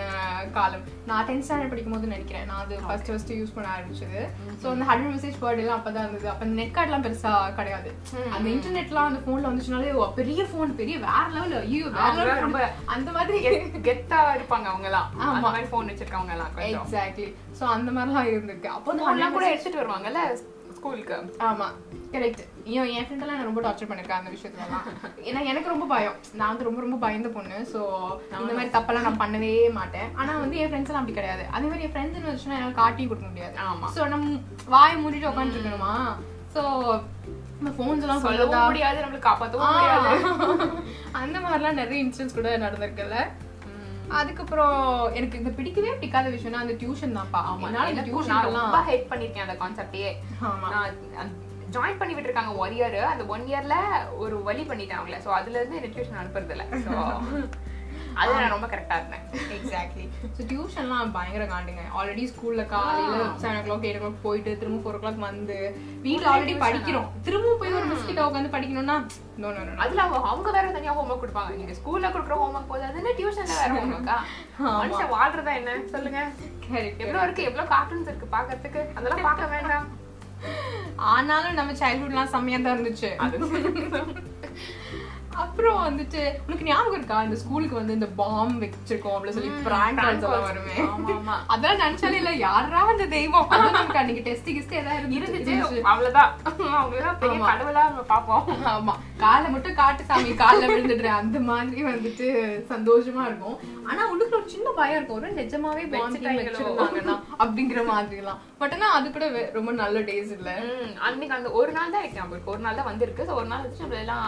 [0.52, 0.80] காலம்.
[1.06, 2.44] நான் டென்த் ஸ்டாண்டர்ட் படிக்கும் போது நினைக்கிறேன்.
[2.44, 4.28] நான் அது ஃபர்ஸ்ட் ஃபர்ஸ்ட் யூஸ் பண்ண ஆரம்பிச்சது.
[4.62, 6.28] சோ அந்த ஹண்ட்ரட் மெசேஜ் பர் எல்லாம் அப்பதான் இருந்தது.
[6.28, 7.94] அப்ப நெட் கார்ட்லாம் பெருசா கிடையாது.
[8.32, 12.40] அந்த இன்டர்நெட்லாம் அந்த போன்ல வந்துச்சுனாலே பெரிய போன் பெரிய வேற லெவல் ஐயோ வேற level.
[12.40, 12.72] ரொம்ப.
[12.84, 13.48] அந்த மாதிரி.
[13.48, 15.20] கெத்- கெத்தா இருப்பாங்க அவங்க எல்லாம் ஆமா.
[15.20, 16.86] அந்த மாதிரி போன் வச்சிருக்கவங்க எல்லாம் கொஞ்சம்.
[16.86, 18.66] எக்ஸாக்ட்லி சோ அந்த மாதிரிலாம் இருந்திருக்கு.
[18.66, 18.92] அப்போ
[19.30, 20.38] கூட எடுத்துட்டு வருவாங்கல்ல?
[20.86, 21.16] ஸ்கூலுக்கு
[21.48, 21.66] ஆமா.
[22.12, 24.84] கரெக்ட் ஐயோ என் ஃப்ரெண்ட் எல்லாம் ரொம்ப டார்ச்சர் பண்ணிருக்கேன் அந்த விஷயத்துலலாம்.
[25.28, 26.16] ஏன்னா எனக்கு ரொம்ப பயம்.
[26.38, 27.56] நான் வந்து ரொம்ப ரொம்ப பயந்த பொண்ணு.
[27.72, 27.80] சோ
[28.40, 30.08] இந்த மாதிரி தப்பெல்லாம் நான் பண்ணவே மாட்டேன்.
[30.14, 31.44] ஆனா வந்து என் ஃப்ரெண்ட்ஸ் எல்லாம் அப்படி கிடையாது.
[31.50, 33.56] அதே மாதிரி என் ஃப்ரெண்ட்ஸ் வச்சுன்னா என்னால காட்டி கொடுக்க முடியாது.
[33.70, 33.88] ஆமா.
[33.96, 34.38] சோ நம்ம
[34.74, 35.94] வாயை மூடிட்டு உட்காந்துட்டு இருக்கணுமா?
[36.54, 36.62] சோ
[37.60, 40.14] இந்த ஃபோன்ஸ் எல்லாம் சொல்லவும் முடியாது நம்மளுக்கு காப்பாத்தவும் முடியாது.
[41.22, 43.18] அந்த மாதிரிலாம் நிறைய இன்சிடென்ட்ஸ் கூட நடந்திருக்குல்ல.
[44.14, 44.74] அதுக்கப்புறம்
[45.12, 47.40] எனக்கு இந்த பிடிக்கவே பிடிக்காத விஷயம்னா அந்த டியூஷன் தான்ப்பா.
[47.44, 47.68] ஆமா.
[48.06, 50.10] டியூஷன் நான் எல்லாம் ரொம்ப ஹெல்ப் பண்ணிருக்கேன் அந்த கான்செப்டே
[51.72, 53.76] ஜாயின் பண்ணி விட்டுருக்காங்க ஒன் இயர் அந்த ஒன் இயர்ல
[54.16, 55.18] ஒரு வழி பண்ணிட்டேன் அவங்கள.
[55.24, 56.66] சோ அதுல இருந்து டியூஷன் அனுப்புறது இல்ல
[58.20, 59.24] அது நான் ரொம்ப கரெக்டா இருந்தேன்.
[59.56, 60.04] எக்ஸாக்ட்லி
[60.36, 64.78] ஸோ டியூஷன்லாம் பயங்கர காண்டுங்க ஆல்ரெடி ஸ்கூல்ல காலையில seven o'clock eight o'clock போயிட்டு திரும்ப
[64.84, 65.56] ஃபோர் ஓ கிளாக் வந்து
[66.06, 67.08] வீட்டில் ஆல்ரெடி படிக்கிறோம்.
[67.26, 68.96] திரும்ப போய் ஒரு மிஸ் கிட்ட உட்காந்து படிக்கணும்னா
[69.42, 69.48] நோ
[69.84, 71.52] அதுல அவங்க அவங்க வேற தனியா ஹோம்ஒர்க் கொடுப்பாங்க.
[71.60, 74.16] நீங்க ஸ்கூல்ல கொடுக்குற ஹோம்ஒர்க் போது அது என்ன டியூஷன்ல வேற ஹோம்ஒர்க்கா
[74.80, 75.76] மனுஷன் வாழ்றதா என்ன?
[75.94, 76.20] சொல்லுங்க.
[77.02, 77.46] எவ்வளவு இருக்கு?
[77.48, 79.86] எவ்வளவு கார்ட்டூன்ஸ் இருக்கு பாக்கிறதுக்கு அதெல்லாம் பார்க்க வேண்டாம்.
[81.12, 83.10] ஆனாலும் நம்ம சைல்ட்ஹுட்லாம் செம்மையா தான் இருந்துச்சு.
[85.36, 87.22] அப்புறம் வந்துட்டு உனக்கு ஞாபகம் இருக்கா?
[87.22, 90.40] இந்த ஸ்கூலுக்கு வந்து இந்த பாம் வச்சிருக்கோம் அப்படின்னு சொல்லி பிராங்க் calls.
[90.40, 90.76] வருமே.
[91.46, 93.46] அதெல்லாம் நினைச்சாலே இல்ல யாரா அந்த தெய்வம்.
[93.48, 96.36] நமக்கு அன்னைக்கு டெஸ்ட் கிஸ்ட் ஏதாவது இருந்துச்சு அவ்வளவுதான்.
[96.58, 97.44] அவங்கதான் பெரிய.
[97.44, 98.94] கடவுளா பாப்போம் ஆமா.
[99.16, 101.16] காலை மட்டும் காட்டு சாமி கால்ல விழுந்துடுறேன்.
[101.22, 102.26] அந்த மாதிரி வந்துட்டு
[102.72, 103.75] சந்தோஷமா இருக்கும்.
[103.90, 105.18] ஆனா உள்ளுக்குள்ள ஒரு சின்ன பயம் இருக்கும்.
[105.20, 105.82] ஒரு நிஜமாவே.
[105.94, 109.26] வச்சிருந்தாங்கன்னா அப்படிங்கிற மாதிரி எல்லாம் பட் ஆனா அது கூட
[109.58, 110.50] ரொம்ப நல்ல டேஸ் இல்ல.
[111.06, 113.26] அன்னைக்கு அந்த ஒரு நாள் தான் எனக்கு ஞாபகம் இருக்கு ஒரு நாள் தான் வந்திருக்கு.
[113.40, 114.24] ஒரு நாள் வச்சு நம்மள எல்லாம்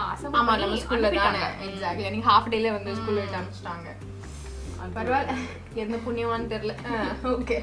[0.49, 1.41] பண்ணி நம்ம ஸ்கூல்ல தானே.
[1.67, 3.89] எக்ஸாக்ட்லி அன்னைக்கு ஹாஃப் டேல வந்து ஸ்கூல்ல விட்டு அனுப்பிச்சிட்டாங்க.
[4.97, 5.33] பரவாயில்ல.
[5.83, 6.73] எந்த புண்ணியமான்னு தெரியல.
[7.35, 7.57] ஓகே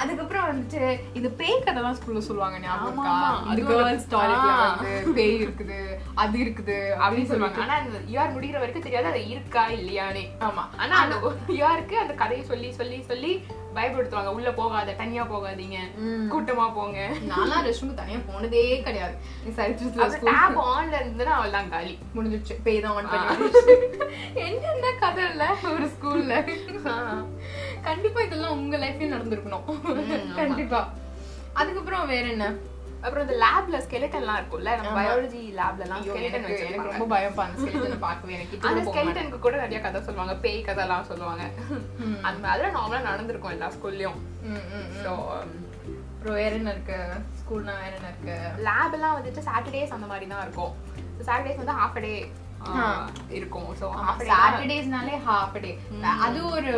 [0.00, 0.82] அதுக்கப்புறம் வந்துட்டு
[1.14, 3.08] இந்த பேய் கதைலாம் ஸ்கூல்ல சொல்லுவாங்க ஞாபகம்
[3.50, 4.52] அது கேர்ள்ஸ் டாய்லெட்ல.
[4.66, 5.78] வந்து பேய் இருக்குது
[6.14, 7.60] அது இருக்குது அப்படின்னு சொல்லுவாங்க.
[7.64, 10.24] ஆனா அந்த யூஆர் முடிகிற வரைக்கும் தெரியாது அது இருக்கா இல்லையானே.
[10.48, 10.64] ஆமா.
[10.76, 11.16] ஆனா அந்த
[11.58, 13.32] யூஆருக்கு அந்த கதையை சொல்லி சொல்லி சொல்லி
[13.76, 14.32] பயப்படுத்துவாங்க.
[14.36, 15.76] உள்ள போகாத தனியா போகாதீங்க.
[16.32, 16.98] கூட்டமா போங்க.
[17.30, 19.14] நான்லாம் ரெஸ்ட் ரூம் தனியா போனதே கிடையாது.
[20.26, 21.94] டேப் ஆன்ல இருந்ததுன்னா அவள் தான் காலி.
[22.16, 22.56] முடிஞ்சிருச்சு.
[22.66, 23.28] பேய் தான் ஆன் பண்ணி
[24.46, 26.34] என்னென்ன கதை இல்ல ஒரு ஸ்கூல்ல
[27.86, 29.64] கண்டிப்பா இதெல்லாம் உங்க லைஃப்லயும் நடந்திருக்கணும்.
[30.40, 30.80] கண்டிப்பா
[31.60, 32.46] அதுக்கப்புறம் வேற என்ன
[33.06, 34.90] அப்புறம் இந்த லேப்ல ஸ்கெலிட்டன்லாம் இருக்கும்ல நம்ம.
[34.98, 36.90] பயாலஜி லேப்ல எல்லாம் ஐயோ, skeleton எனக்கு.
[36.90, 38.84] ரொம்ப பயம் அந்த skeleton பார்க்கவே எனக்கு அந்த.
[38.88, 41.44] ஸ்கெலிட்டனுக்கு கூட நிறைய கதை சொல்லுவாங்க பேய் கதை எல்லாம் சொல்லுவாங்க.
[42.26, 44.20] அந்த மாதிரி அதெல்லாம் நார்மலா நடந்திருக்கும் எல்லா ஸ்கூல்லயும்.
[45.04, 45.12] ஸோ
[46.14, 46.98] அப்புறம் வேற என்ன இருக்கு
[47.40, 48.36] ஸ்கூல்னா வேற என்ன இருக்கு
[48.68, 50.72] லேப் எல்லாம் வந்துட்டு சாட்டர்டேஸ் அந்த மாதிரி தான் இருக்கும்
[51.28, 52.14] சாட்டர்டேஸ் வந்து ஹாஃப் டே.
[53.38, 53.86] இருக்கும் ஸோ
[54.28, 55.72] சாட்டர்டேஸ்னாலே ஹாஃப் டே
[56.26, 56.72] அது ஒரு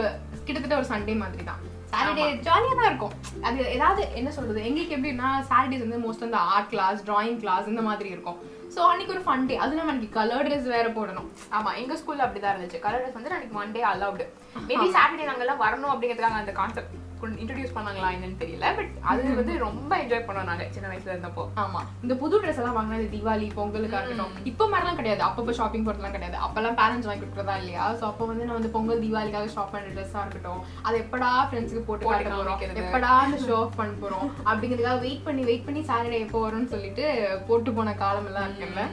[0.47, 3.15] கிட்டத்தட்ட ஒரு சண்டே மாதிரி தான் சாட்டர்டே ஜாலியா தான் இருக்கும்.
[3.47, 4.61] அது ஏதாவது என்ன சொல்றது?
[4.69, 8.39] எங்களுக்கு எப்படின்னா சாட்டர்டேஸ் வந்து மோஸ்ட் அந்த ஆர்ட் கிளாஸ் டிராயிங் கிளாஸ் இந்த மாதிரி இருக்கும்.
[8.75, 11.29] ஸோ அன்னைக்கு ஒரு ஃபன் டே அதுவும் அன்னைக்கு கலர் ட்ரெஸ் வேற போடணும்.
[11.59, 12.85] ஆமா எங்க ஸ்கூல்ல அப்படிதான் இருந்துச்சு.
[12.87, 14.27] கலர் ட்ரெஸ் வந்து அன்னைக்கு மண்டே அலௌடு
[14.69, 17.01] மேபி சாட்டர்டே நாங்க எல்லாம் வரணும் அப்படிங்கிறதுக்காக அந்த கான்செப்ட்
[17.43, 18.71] இன்ட்ரடியூஸ் பண்ணாங்களா என்னன்னு தெரியல.
[18.79, 21.45] பட் அது வந்து ரொம்ப என்ஜாய் பண்ணோம் நாங்க சின்ன வயசுல இருந்தப்போ.
[21.63, 21.81] ஆமா.
[22.05, 24.35] இந்த புது ட்ரெஸ் எல்லாம் வாங்கினா இந்த தீபாவளி பொங்கலுக்கு இருக்கட்டும்.
[24.51, 25.23] இப்ப மாதிரிலாம் கிடையாது.
[25.27, 26.37] அப்பப்போ ஷாப்பிங் போறதுலாம் கிடையாது.
[26.47, 27.85] அப்பெல்லாம் பேரண்ட்ஸ் வாங்கி கொடுக்குறதா இல்லையா?
[28.01, 30.61] சோ அப்போ வந்து நான் வந்து பொங்கல் தீபாவளிக்காக ஷாப் பண்ற ட்ரெஸ்ஸா இருக்கட்டும்.
[30.89, 32.61] அது எப்படா ஃப்ரெண்ட்ஸ்க்கு போட்டு காட்ட போறோம்.
[32.83, 34.27] எப்படா அந்த ஷோ ஆஃப் பண்ண போறோம்?
[34.51, 37.07] அப்படிங்கிறதுக்காக வெயிட் பண்ணி வெயிட் பண்ணி சாட்டர்டே எப்போ வரும்னு சொல்லிட்டு
[37.49, 38.85] போட்டு போன காலம் எல்லாம் இருக்குல்ல?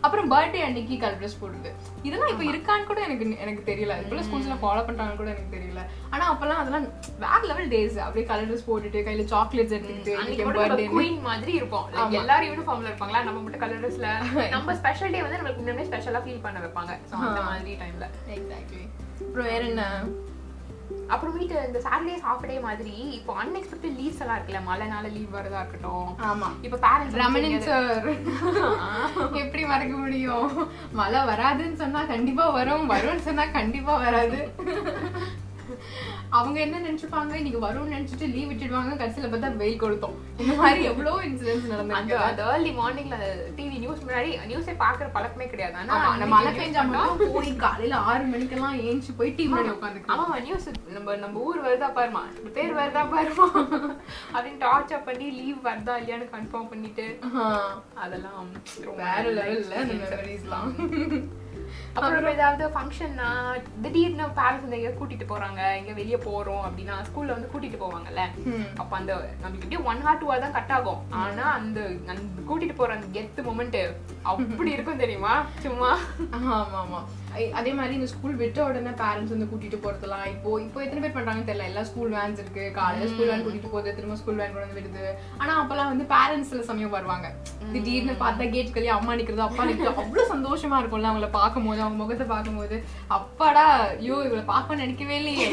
[0.00, 1.70] அப்புறம் பர்த்டே அன்னைக்கு கலர் ட்ரெஸ் போடுது
[2.08, 3.96] இதெல்லாம் இப்ப இருக்கான்னு கூட எனக்கு எனக்கு தெரியல.
[4.02, 5.82] இப்பெல்லாம் ஸ்கூல்ஸ்ல ஃபாலோ பண்றாங்கன்னு கூட எனக்கு தெரியல.
[6.10, 6.86] ஆனா அப்பெல்லாம் அதெல்லாம்
[7.24, 11.86] வேற லெவல் டேஸ் அப்படியே கலர் ட்ரெஸ் போட்டுட்டு கையில சாக்லேட்ஸ் எடுத்துக்கிட்டு குயின் மாதிரி இருப்போம்.
[12.20, 13.22] எல்லாரும் யூனிஃபார்ம்ல இருப்பாங்களா?
[13.28, 14.08] நம்ம மட்டும் கலர் ட்ரெஸ்ல
[14.56, 16.92] நம்ம ஸ்பெஷல் டே வந்து நம்மளுக்கு இன்னுமே ஸ்பெஷலா ஃபீல் பண்ண வைப்பாங்க.
[17.26, 18.84] அந்த மாதிரி டைம்ல எக்ஸாக்ட்லி
[19.22, 19.84] அப்புறம் வேற என்ன?
[21.14, 25.60] அப்புறம் வீட்டு இந்த சாட்டர்டேஸ் ஹாஃப் டே மாதிரி இப்போ அன்எக்ஸ்பெக்டட் லீவ்ஸ் எல்லாம் இருக்குல்ல மழைனால லீவ் வரதா
[25.62, 26.08] இருக்கட்டும்.
[26.30, 26.48] ஆமா.
[26.66, 28.08] இப்போ பேரண்ட்ஸ் ரமணன் சார்
[29.42, 30.50] எப்படி மறக்க முடியும்?
[31.00, 34.40] மழை வராதுன்னு சொன்னா கண்டிப்பா வரும் வரும்னு சொன்னா கண்டிப்பா வராது.
[36.38, 37.32] அவங்க என்ன நினைச்சுப்பாங்க?
[37.38, 38.92] இன்னைக்கு வரும்னு நினைச்சிட்டு லீவ் விட்டுடுவாங்க.
[38.98, 43.16] கடைசியில பார்த்தா வெயில் கொளுத்தோம் இந்த மாதிரி எவ்வளவு இன்சிடென்ட்ஸ் அந்த நடந்திருக்கு அந்த ஏர்லி மார்னிங்ல
[43.56, 45.74] டிவி நியூஸ் முன்னாடி நியூஸே பாக்குற பழக்கமே கிடையாது.
[45.80, 50.38] ஆனா நம்ம மழை பெஞ்சா மட்டும் போய் காலையில ஆறு மணிக்கெல்லாம் ஏஞ்சி போய் டீ முன்னாடி உட்காந்துக்கலாம் ஆமா
[50.46, 52.22] நியூஸ் நம்ம நம்ம ஊர் வருதா பாருமா
[52.56, 53.48] பேர் வருதா பாருமா
[54.34, 57.06] அப்படின்னு டார்ச்சர் பண்ணி லீவ் வருதா இல்லையான்னு கன்ஃபார்ம் பண்ணிட்டு
[57.96, 58.48] அதெல்லாம்
[59.02, 59.76] வேற லெவல்ல.
[59.92, 60.72] மெமரிஸ்லாம்
[61.94, 63.28] அப்புறம் ஏதாவது ஃபங்க்ஷன்னா
[63.82, 68.24] திடீர்னு பேரண்ட்ஸ் வந்து எங்க கூட்டிட்டு போறாங்க எங்க வெளிய போறோம் அப்படின்னா ஸ்கூல்ல வந்து கூட்டிட்டு போவாங்கல்ல?
[68.78, 71.00] அப்ப அந்த நமக்கு எப்படியும் ஒன் ஹார் டூ ஹவர் தான் கட் ஆகும்.
[71.22, 73.80] ஆனா அந்த அந்த கூட்டிட்டு போற அந்த கெத்து மொமெண்ட்
[74.24, 75.34] அப்படி இருக்கும் தெரியுமா?
[75.62, 75.90] சும்மா.
[76.32, 77.00] ஆமா ஆமா
[77.58, 81.48] அதே மாதிரி இந்த ஸ்கூல் விட்ட உடனே பேரண்ட்ஸ் வந்து கூட்டிட்டு போறதெல்லாம் இப்போ இப்போ எத்தனை பேர் பண்றாங்கன்னு
[81.50, 81.68] தெரியல.
[81.70, 82.64] எல்லா ஸ்கூல் வேன்ஸ் இருக்கு.
[82.78, 85.04] காலையில ஸ்கூல் வேன் கூட்டிட்டு போகுது திரும்ப ஸ்கூல் வேன் கொண்டு வந்து விடுது
[85.40, 87.28] ஆனா அப்பெல்லாம் வந்து பேரண்ட்ஸ் சில சமயம் வருவாங்க.
[87.74, 92.26] திடீர்னு பார்த்தா கேட் கழியா அம்மா நிக்கிறது அப்பா நிக்கிறது அவ்வளவு சந்தோஷமா இருக்கும்ல அவங்கள பார்க்கும்போது அவங்க முகத்தை
[92.34, 92.78] பார்க்கும்போது.
[93.18, 93.64] அப்பாடா
[93.94, 95.48] ஐயோ இவளை பார்க்க நினைக்கவே இல்லையே.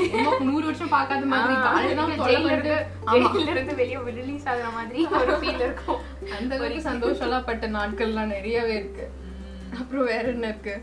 [0.50, 6.02] நூறு வருஷம் பார்க்காத மாதிரி காலையில இருந்து வெளிய ரிலீஸ் ஆகுற மாதிரி ஒரு ஃபீல் இருக்கும்.
[6.40, 9.06] அந்த அளவுக்கு சந்தோஷம்லாம் பட்ட நாட்கள்லாம் நிறையவே இருக்கு.
[9.80, 10.76] அப்புறம் வேற என்ன இருக்கு?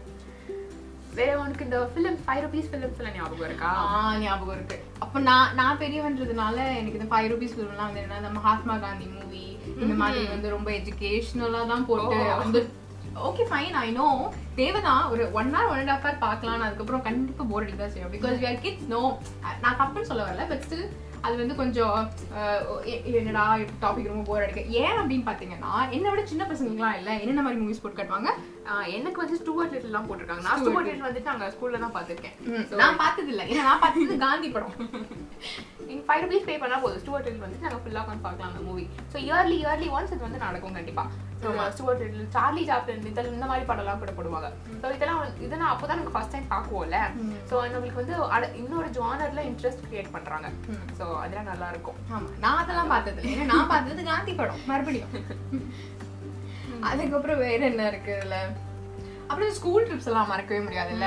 [1.16, 3.70] வேற உனக்கு இந்த ஃபிலிம் ஃபைவ் ருபீஸ் ஃபிலிம்ஸ் எல்லாம் ஞாபகம் இருக்கா?
[3.88, 4.76] ஆ ஞாபகம் இருக்கு.
[4.98, 9.44] அப்ப நான் நான் பெரியவன்றதுனால எனக்கு இந்த ஃபைவ் ருபீஸ் ஃபிலிம்லாம் வந்து என்ன இந்த மகாத்மா காந்தி மூவி
[9.76, 12.38] இந்த மாதிரி வந்து ரொம்ப எஜுகேஷனலா தான் போட்டு ஓ.
[12.42, 12.60] வந்து
[13.26, 14.06] ஓகே ஃபைன் ஐ நோ
[14.56, 16.64] தேவைதான் ஒரு one hour one and half hour பார்க்கலாம்.
[16.66, 19.02] அதுக்கப்புறம் கண்டிப்பா போர் அடிக்க தான் செய்யும் because we are kids no
[19.62, 20.86] நான் தப்புன்னு சொல்ல வரல பட் ஸ்டில்
[21.24, 21.94] அது வந்து கொஞ்சம்
[23.12, 23.44] என்னடா
[23.82, 24.62] டாபிக் ரொம்ப போர் அடிக்க.
[24.80, 27.10] ஏன் அப்படின்னு பாத்தீங்கன்னா என்னை விட சின்ன பசங்களுக்குலாம் இல்ல.
[27.20, 28.32] என்னென்ன மாதிரி மூவிஸ் போட்டு காட்டுவாங்க?
[28.96, 30.44] எனக்கு வந்து ஸ்டூவர்ட் லிட்டில் போட்டிருக்காங்க.
[30.46, 32.36] நான் ஸ்டூவர்ட் லிட்டில் வந்துட்டு நாங்க ஸ்கூல்ல தான் பார்த்திருக்கேன்.
[32.80, 34.74] நான் பார்த்தது இல்ல ஏன்னா நான் பார்த்தது காந்தி படம்.
[35.86, 37.00] எங்க ஃபைவ் ருபீஸ் பே பண்ணா போதும்.
[37.02, 40.44] ஸ்டுவர்ட் லிட்டில் வந்து நாங்கள் ஃபுல்லாக உட்காந்து பார்க்கலாம் அந்த movie so yearly yearly once இது வந்து
[40.44, 41.04] நடக்கும் கண்டிப்பா.
[41.42, 44.48] So Stuart Little Charlie Chaplin இதெல்லாம் இந்த மாதிரி படம்லாம் கூட போடுவாங்க.
[44.82, 47.00] ஸோ இதெல்லாம் வந்து- இதெல்லாம் அப்போ தான் நமக்கு ஃபர்ஸ்ட் டைம் பார்க்குவோம்ல
[47.50, 48.16] ஸோ நம்மளுக்கு வந்து
[48.62, 50.48] இன்னொரு ஜானர்ல இன்ட்ரெஸ்ட் கிரியேட் பண்றாங்க.
[50.98, 51.98] ஸோ அதெல்லாம் நல்லா இருக்கும்.
[52.12, 52.30] ஆமா.
[52.40, 54.62] நான் அதெல்லாம் பார்த்தது நான் பார்த்தது காந்தி படம்.
[54.66, 55.12] மறுபடியும்.
[56.84, 58.38] அதுக்கப்புறம் வேற என்ன இருக்கு இதுல
[59.26, 61.06] அப்புறம் ஸ்கூல் ட்ரிப்ஸ் எல்லாம் மறக்கவே முடியாதுல்ல?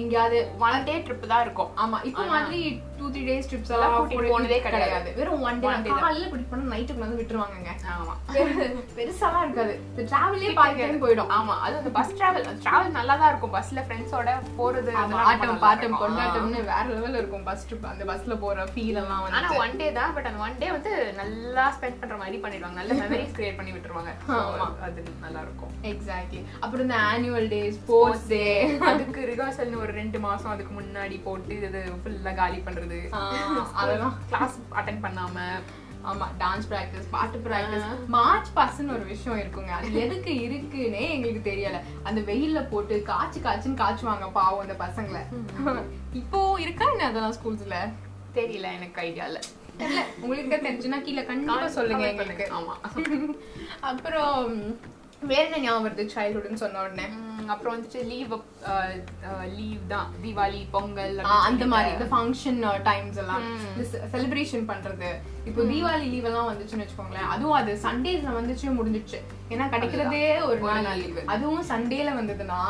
[0.00, 1.70] எங்கேயாவது ஒன் டே ட்ரிப் தான் இருக்கும்.
[1.82, 2.60] ஆமா இப்போ மாதிரி
[2.98, 5.10] டூ த்ரீ டேஸ் ட்ரிப்ஸ் எல்லாம் கூட்டிட்டு போனதே கிடையாது.
[5.16, 6.02] வெறும் ஒன் டே One day தான்.
[6.02, 7.72] காலையில கூட்டிட்டு போனா நைட்டுக்கு வந்து விட்டுருவாங்கங்க.
[7.94, 8.14] ஆமா.
[8.34, 9.74] பெரு- பெருசாலாம் இருக்காது.
[9.90, 11.30] இந்த டிராவலே பாதி டைம் போயிடும்.
[11.36, 13.54] ஆமா அது அந்த பஸ் டிராவல் டிராவல் நல்லா தான் இருக்கும்.
[13.56, 14.92] பஸ்ல ஃப்ரெண்ட்ஸோட போறது
[15.24, 15.96] ஆட்டம் பாட்டம்.
[16.02, 19.88] கொண்டாட்டம்னு வேற லெவல்ல இருக்கும் பஸ் ட்ரிப் அந்த பஸ்ல போற ஃபீல் எல்லாம் ஆனா வந்து ஒன் டே
[19.92, 20.14] தான்.
[20.16, 22.78] பட் அந்த ஒன் டே வந்து நல்லா ஸ்பெண்ட் பண்ற மாதிரி பண்ணிடுவாங்க.
[22.80, 24.12] நல்ல மெமரிஸ் கிரியேட் பண்ணி விட்டுருவாங்க.
[24.36, 24.68] ஆமா.
[24.86, 28.42] அது நல்லா இருக்கும் எக்ஸாக்ட்லி அப்புறம் இந்த ஆனுவல் டே ஸ்போர்ட்ஸ் டே
[28.90, 32.98] அதுக்கு ரிஹர்சல்னு ஒரு ரெண்டு மாசம் அதுக்கு முன்னாடி போட்டு இது ஃபுல்லா காலி பண்றது.
[33.80, 34.14] அதெல்லாம்.
[34.30, 35.36] கிளாஸ் அட்டென்ட் பண்ணாம
[36.10, 39.72] ஆமா டான்ஸ் பிராக்டிஸ் பாட்டு பிராக்டிஸ் மார்ச் பாஸ்ட்னு ஒரு விஷயம் இருக்குங்க.
[39.78, 41.78] அது எதுக்கு இருக்குன்னே எங்களுக்கு தெரியல.
[42.08, 45.22] அந்த வெயில்ல போட்டு காய்ச்சி காய்ச்சுன்னு காய்ச்சுவாங்க பாவம் அந்த பசங்களை.
[46.20, 47.78] இப்போ இருக்கா என்ன அதெல்லாம் ஸ்கூல்ஸ்ல
[48.34, 49.40] தெரியல எனக்கு ஐடியா இல்ல.
[50.22, 52.46] உங்களுக்கு தெரிஞ்சுன்னா கீழே கண்டிப்பா சொல்லுங்க எங்களுக்கு.
[52.58, 52.74] ஆமா.
[53.90, 54.52] அப்புறம்
[55.30, 57.06] வேற என்ன ஞாபகம் வருது சைல்ட்ஹுட்னு சொன்ன உடனே?
[57.52, 58.32] அப்புறம் வந்துட்டு லீவ்
[59.58, 60.08] லீவ் தான்.
[60.22, 61.90] தீபாவளி பொங்கல் அந்த மாதிரி.
[61.96, 63.44] இந்த ஃபங்க்ஷன் டைம்ஸ் எல்லாம்.
[64.14, 65.10] செலிப்ரேஷன் பண்றது.
[65.48, 69.20] இப்போ தீபாவளி லீவ் எல்லாம் வந்துச்சுன்னு வச்சுக்கோங்களேன் அதுவும் அது சண்டேஸ்ல வந்துச்சு முடிஞ்சிச்சு.
[69.52, 71.02] ஏன்னா கிடைக்கிறதே ஒரு நாள்.
[71.02, 71.20] லீவ்.
[71.34, 72.60] அதுவும் சண்டேல வந்ததுன்னா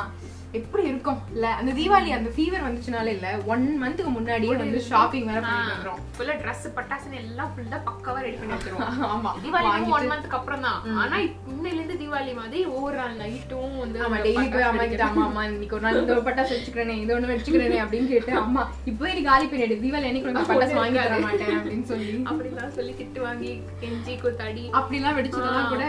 [0.56, 1.18] எப்படி இருக்கும்?
[1.34, 6.00] இல்ல அந்த தீபாவளி அந்த ஃபீவர் வந்துச்சுனால இல்ல ஒன் மந்த்துக்கு முன்னாடியே வந்து ஷாப்பிங் வேற வந்துரும்.
[6.16, 8.90] ஃபுல்லா ட்ரெஸ் பட்டாசுன்னு எல்லாம் ஃபுல்லா பக்காவா ரெடி பண்ணி வச்சிருவோம்.
[9.14, 10.78] ஆமா தீபாவளி ஒன் மந்த்க்கு அப்புறம் தான்.
[11.02, 11.16] ஆனா
[11.52, 15.44] இன்னையில இருந்து தீபாவளி மாதிரி ஒவ்வொரு நாள் நைட்டும் வந்து ஆமா டெய்லி போய் அம்மா கிட்ட அம்மா அம்மா
[15.48, 19.48] இன்னைக்கு ஒரு நாள் இந்த பட்டாசு வச்சுக்கிறேனே இது ஒண்ணு வச்சுக்கிறேனே அப்படின்னு கேட்டு அம்மா இப்போ நீ காலி
[19.48, 22.14] பண்ணிடு தீபாவளி அன்னைக்கு உனக்கு பட்டாசு வாங்கி தர மாட்டேன் அப்படின்னு சொல்லி.
[22.30, 24.64] அப்படிலாம் சொல்லி திட்டு வாங்கி கெஞ்சி குத்தாடி.
[24.80, 25.84] அப்படிலாம் வெடிச்சதெல்லாம் கூட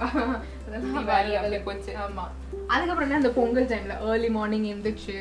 [0.60, 1.58] அதெல்லாம் தீபாவளி அப்படி.
[1.64, 1.92] போச்சு.
[2.04, 2.24] ஆமா.
[2.74, 5.16] அதுக்கப்புறம் என்ன அந்த பொங்கல் டைம்ல ஏர்லி மார்னிங் எந்திரிச்சு.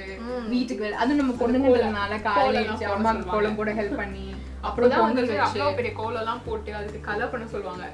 [0.53, 3.31] வீட்டுக்கு அதுவும் நம்ம பொண்ணுங்கிறதுனால காலையில சொல்லுவாங்க.
[3.33, 4.25] கோலம் கூட ஹெல்ப் பண்ணி
[4.67, 7.85] அப்புறம் அப்பதான் வந்து அவ்வளவு பெரிய கோலம் போட்டு அதுக்கு கலர் பண்ண சொல்லுவாங்க.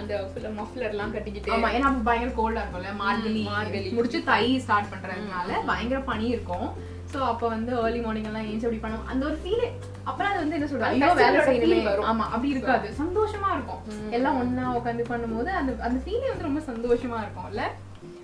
[0.00, 3.42] அந்த ஃபுல்லா மஃப்லர் எல்லாம் கட்டிக்கிட்டு ஆமா ஏன்னா அப்ப பயங்கர கோல்டா இருக்கும்ல மார்கழி.
[3.52, 3.88] மார்கழி.
[3.98, 6.68] முடிச்சு தை ஸ்டார்ட் பண்றதுனால பயங்கர பனி இருக்கும்.
[7.12, 9.08] சோ அப்ப வந்து ஏர்லி மார்னிங் எல்லாம் ஏஞ்சி அப்படி பண்ணுவோம்.
[9.12, 9.66] அந்த ஒரு ஃபீல்
[10.10, 11.80] அப்பலாம் அது வந்து என்ன அந்த ஐயோ வேலை செய்யணுமே.
[12.12, 12.88] ஆமா அப்படி இருக்காது.
[13.02, 13.82] சந்தோஷமா இருக்கும்.
[14.18, 17.64] எல்லாம் ஒண்ணா உட்காந்து பண்ணும்போது அந்த அந்த ஃபீலே வந்து ரொம்ப சந்தோஷமா இருக்கும்ல.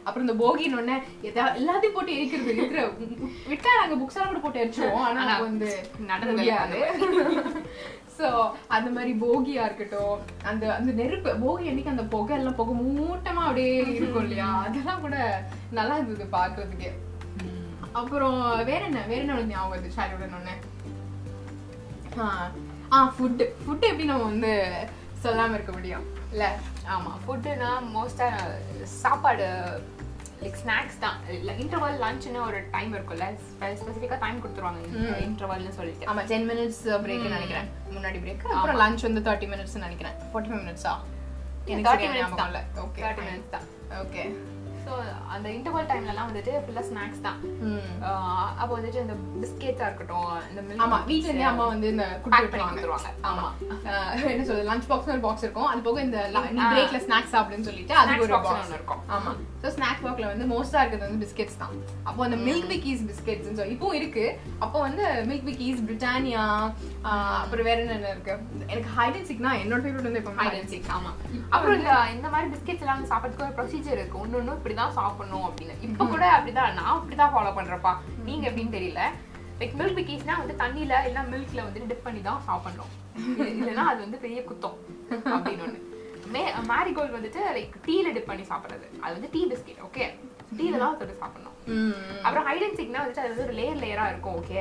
[0.04, 2.82] அப்புறம் இந்த போகின்னு ஒண்ணு எதா- எல்லாத்தையும் போட்டு எரிக்கிறது இருக்கிற
[3.48, 5.04] விட்டா நாங்க புக்ஸ் எல்லாம் கூட போட்டு எரிச்சிருவோம்.
[5.08, 5.70] ஆனா அது வந்து
[6.30, 6.78] முடியாது
[8.16, 8.28] சோ
[8.68, 13.70] அந்த மாதிரி போகியா இருக்கட்டும் அந்த அந்த நெருப்பு போகி அன்னைக்கு அந்த புகை எல்லாம் புகை மூட்டமா அப்படியே
[13.90, 14.48] இருக்கும் இல்லையா?
[14.64, 15.16] அதெல்லாம் கூட
[15.72, 16.90] நல்லா இருந்தது பாக்குறதுக்கு
[17.92, 18.36] அப்புறம்
[18.66, 20.56] வேற என்ன வேற என்ன ஞாபகம் வருது சைல்ட்ஹுட் ஒண்ணு
[22.92, 24.52] ஆ ஃபுட் ஃபுட் எப்படி நம்ம வந்து
[25.22, 26.04] சொல்லாம இருக்க முடியும்?
[26.32, 26.44] இல்ல
[26.96, 28.28] ஆமா ஃபுட்டுனா மோஸ்டா
[29.02, 29.46] சாப்பாடு
[30.42, 31.16] லைக் ஸ்நாக்ஸ் தான்.
[31.62, 33.26] இன்டர்வல் லஞ்ச்னு ஒரு டைம் இருக்கும்ல
[33.80, 34.80] ஸ்பெசிஃபிக்கா டைம் கொடுத்துருவாங்க
[35.26, 36.06] இன்டர்வல்னு சொல்லிட்டு.
[36.10, 37.68] ஆமா டென் மினிட்ஸ் பிரேக் நினைக்கிறேன்.
[37.96, 40.16] முன்னாடி பிரேக் அப்புறம் லஞ்ச் வந்து தேர்ட்டி மினிட்ஸ் நினைக்கிறேன்.
[40.30, 40.94] ஃபார்ட்டி ஃபைவ் மினிட்ஸா
[41.66, 42.56] தேர்ட்டி மினிட்ஸ் தான்.
[42.84, 43.66] ஓகே தேர்ட்டி மினிட்ஸ் தான்.
[44.04, 44.24] ஓகே
[44.90, 44.96] ஸோ
[45.34, 47.36] அந்த இன்டர்வல் டைம்லலாம் வந்துட்டு ஃபுல்லாக ஸ்நாக்ஸ் தான்.
[48.60, 52.50] அப்போ வந்துட்டு இந்த பிஸ்கெட்டா இருக்கட்டும் இந்த milk ஆமா bits, வீட்ல இருந்தே அம்மா வந்து இந்த குடுத்து
[52.52, 53.10] பண்ணி கொடுத்துருவாங்க.
[53.30, 53.48] ஆமா.
[53.90, 55.68] அஹ் என்ன சொல்றது லஞ்ச் பாக்ஸ் ஒரு பாக்ஸ் இருக்கும்.
[55.72, 56.18] அது போக இந்த.
[56.74, 59.02] பிரேக்ல ஸ்நாக்ஸ் சாப்பிடுன்னு சொல்லிட்டு Snacks ஒரு பாக்ஸ் ஒண்ணு இருக்கும்.
[59.18, 59.32] ஆமா.
[59.62, 61.74] சோ ஸ்நாக்ஸ் பாக்ஸ்ல வந்து மோஸ்டா இருக்கிறது வந்து பிஸ்கெட்ஸ் தான்.
[62.08, 64.26] அப்போ அந்த மில்க் பிக்கீஸ் பிஸ்கெட்ஸ் சொல்லி இப்போ இருக்கு.
[64.64, 66.44] அப்போ வந்து மில்க் பிக்கீஸ் பிரிட்டானியா
[67.44, 68.34] அப்புறம் வேற என்ன இருக்கு?
[68.72, 71.12] எனக்கு ஹைட் அண்ட் சிக்னா என்னோட ஃபேவரட் வந்து இப்போ hide and seek, ஆமா.
[71.54, 74.20] அப்புறம் இந்த இந்த மாதிரி பிஸ்கெட்ஸ் எல்லாம் சாப்பிட்றதுக்கு ஒரு ப்ரொசீஜர் இருக்கு.
[74.24, 75.74] ஒன்னு ஒண்ணு இப்படிதான் சாப்பிடணும் அப்படின்னு.
[75.86, 77.92] இப்ப கூட அப்படிதான் நான் அப்படிதான் ஃபாலோ பண்றப்பா.
[78.28, 79.02] நீங்க எப்படின்னு தெரியல.
[79.60, 82.92] லைக் மில்க் பிக்கீஸ்னா வந்து தண்ணியில இல்ல மில்க்ல வந்து டிப் பண்ணி தான் சாப்பிடணும்.
[83.52, 84.78] இல்லைன்னா அது வந்து பெரிய குத்தம்
[85.34, 85.68] அப்படின்னு
[86.34, 88.86] மே மேரிகோல்ட் வந்துட்டு லைக் டீல டிப் பண்ணி சாப்பிடுறது.
[89.04, 90.04] அது வந்து டீ பிஸ்கெட் ஓகே
[90.58, 91.49] டீல தான் தொட்டு சாப்பிடணும்.
[92.22, 94.60] அப்புறம் ஹைட் அண்ட் சீக்னா வந்துட்டு அது வந்து ஒரு லேயர் லேயரா இருக்கும் ஓகே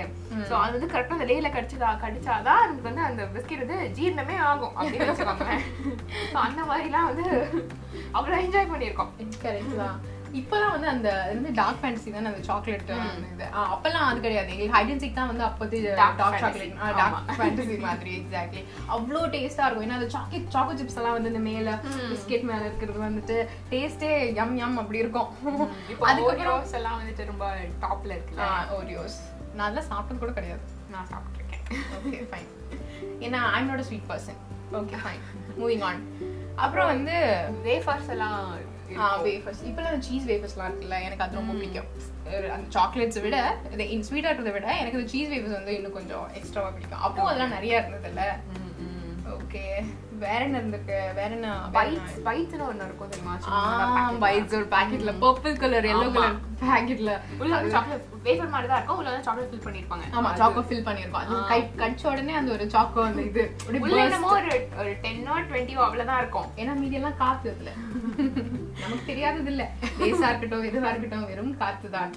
[0.49, 4.75] சோ அது வந்து கரெக்டா அந்த லேயர்ல கடிச்சதா கடிச்சாதான் அதுக்கு வந்து அந்த பிஸ்கெட் வந்து ஜீரணமே ஆகும்
[4.75, 5.49] அப்படின்னு வச்சுக்கோங்க
[6.45, 7.25] அந்த மாதிரிலாம் வந்து
[8.11, 9.11] அவ்வளவு என்ஜாய் பண்ணியிருக்கோம்.
[9.43, 9.97] கரெக்ட் தான்.
[10.39, 13.45] இப்பதான் வந்து அந்த வந்து டார்க் ஃபேண்டசி தானே அந்த சாக்லேட் இது.
[13.73, 14.49] அப்பெல்லாம் அது கிடையாது.
[14.53, 16.39] எங்களுக்கு ஹைட் அண்ட் சீக் தான் வந்து அப்போது Dark dark.
[16.43, 18.63] Chocolate dark fantasy மாதிரி எக்ஸாக்ட்லி
[18.95, 19.85] அவ்வளோ டேஸ்டா இருக்கும்.
[19.87, 21.75] ஏன்னா அந்த சாக்லேட் சாக்கோ சிப்ஸ் எல்லாம் வந்து இந்த மேல
[22.11, 23.37] பிஸ்கெட் மேல இருக்கிறது வந்துட்டு
[23.73, 25.29] டேஸ்டே யம் யம் அப்படி இருக்கும்.
[26.11, 27.45] அதுக்கப்புறம் எல்லாம் வந்துட்டு ரொம்ப
[27.85, 28.47] டாப்ல இருக்குல்ல?
[28.79, 29.19] ஓரியோஸ்
[29.55, 30.65] நான் அதெல்லாம் சாப்பிட்டது கூட கிடையாது.
[30.95, 31.63] நான் சாப்பிட்டுருக்கேன்.
[31.99, 32.49] ஓகே ஃபைன்
[33.25, 34.39] ஏன்னா I'm not a sweet person
[34.79, 35.23] okay fine
[35.61, 36.01] moving on
[36.63, 37.15] அப்புறம் வந்து
[37.67, 38.41] வேஃபர்ஸ் எல்லாம்
[38.97, 41.89] வேஃபர்ஸ் இப்பெல்லாம் சீஸ் வேஃபர்ஸ்லாம் இருக்குல்ல எனக்கு அது ரொம்ப பிடிக்கும்.
[42.55, 43.37] அந்த சாக்லேட்ஸை விட
[43.71, 47.03] இந்த ஸ்வீட்டாக இருக்கிறத விட எனக்கு இந்த சீஸ் வேஃபர்ஸ் வந்து இன்னும் கொஞ்சம் எக்ஸ்ட்ராவாக பிடிக்கும்.
[47.07, 48.23] அப்போ அதெல்லாம் நிறைய இருந்ததுல்ல.
[49.37, 49.63] ஓகே
[50.23, 50.97] வேற என்ன இருந்திருக்கு?
[51.17, 53.33] வேற என்ன பைட்ஸ் பைட்ஸ்னு ஒன்று இருக்கும் தெரியுமா?
[54.23, 58.99] பைட்ஸ் ஒரு பாக்கெட்ல பர்பிள் கலர் எல்லோ கலர் பாக்கெட்ல உள்ள வந்து சாக்லேட் வேஃபர் மாதிரி தான் இருக்கும்
[59.01, 60.05] உள்ள வந்து சாக்லேட் ஃபில் பண்ணிருப்பாங்க.
[60.17, 61.21] ஆமா சாக்கோ ஃபில் பண்ணிருக்கோம்.
[61.23, 63.43] அது கை கடிச்ச உடனே அந்த ஒரு சாக்கோ அந்த இது
[63.83, 63.99] உள்ள.
[64.05, 64.51] என்னமோ ஒரு
[64.81, 66.49] ஒரு டென்னோ டுவெண்ட்டியோ அவ்வளவுதான் இருக்கும்.
[66.61, 67.71] ஏன்னா மீதி எல்லாம் காத்து இதுல
[68.81, 69.63] நமக்கு தெரியாதது இல்ல.
[70.01, 72.11] லேசா இருக்கட்டும் எதுவா இருக்கட்டும் வெறும் காத்து தான்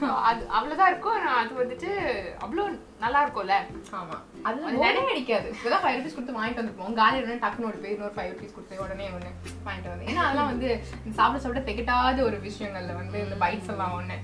[0.00, 1.12] அது அவ்வளவுதான் இருக்கும்.
[1.12, 1.90] ஆனா அது வந்துட்டு
[2.38, 3.54] அவ்வளவு நல்லா இருக்கும்ல.
[3.90, 4.16] ஆமா.
[4.42, 5.50] அது உடனே அடிக்காது.
[5.50, 6.94] இப்பதான் ஃபைவ் ருபீஸ் கொடுத்து வாங்கிட்டு வந்துருப்போம்.
[6.94, 9.30] காலி உடனே டக்குனு ஒரு போய் இன்னொரு ஃபைவ் ருபீஸ் கொடுத்து உடனே ஒண்ணு
[9.66, 10.04] வாங்கிட்டு வந்து.
[10.04, 14.18] ஏன்னா அதெல்லாம் வந்து சாப்பிட சாப்பிட திகட்டாத ஒரு விஷயங்கள்ல வந்து இந்த பைட்ஸ் எல்லாம் ஒண்ணு.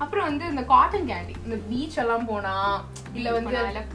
[0.00, 2.52] அப்புறம் வந்து இந்த காட்டன் கேண்டி இந்த பீச் எல்லாம் போனா
[3.14, 3.54] இல்ல வந்து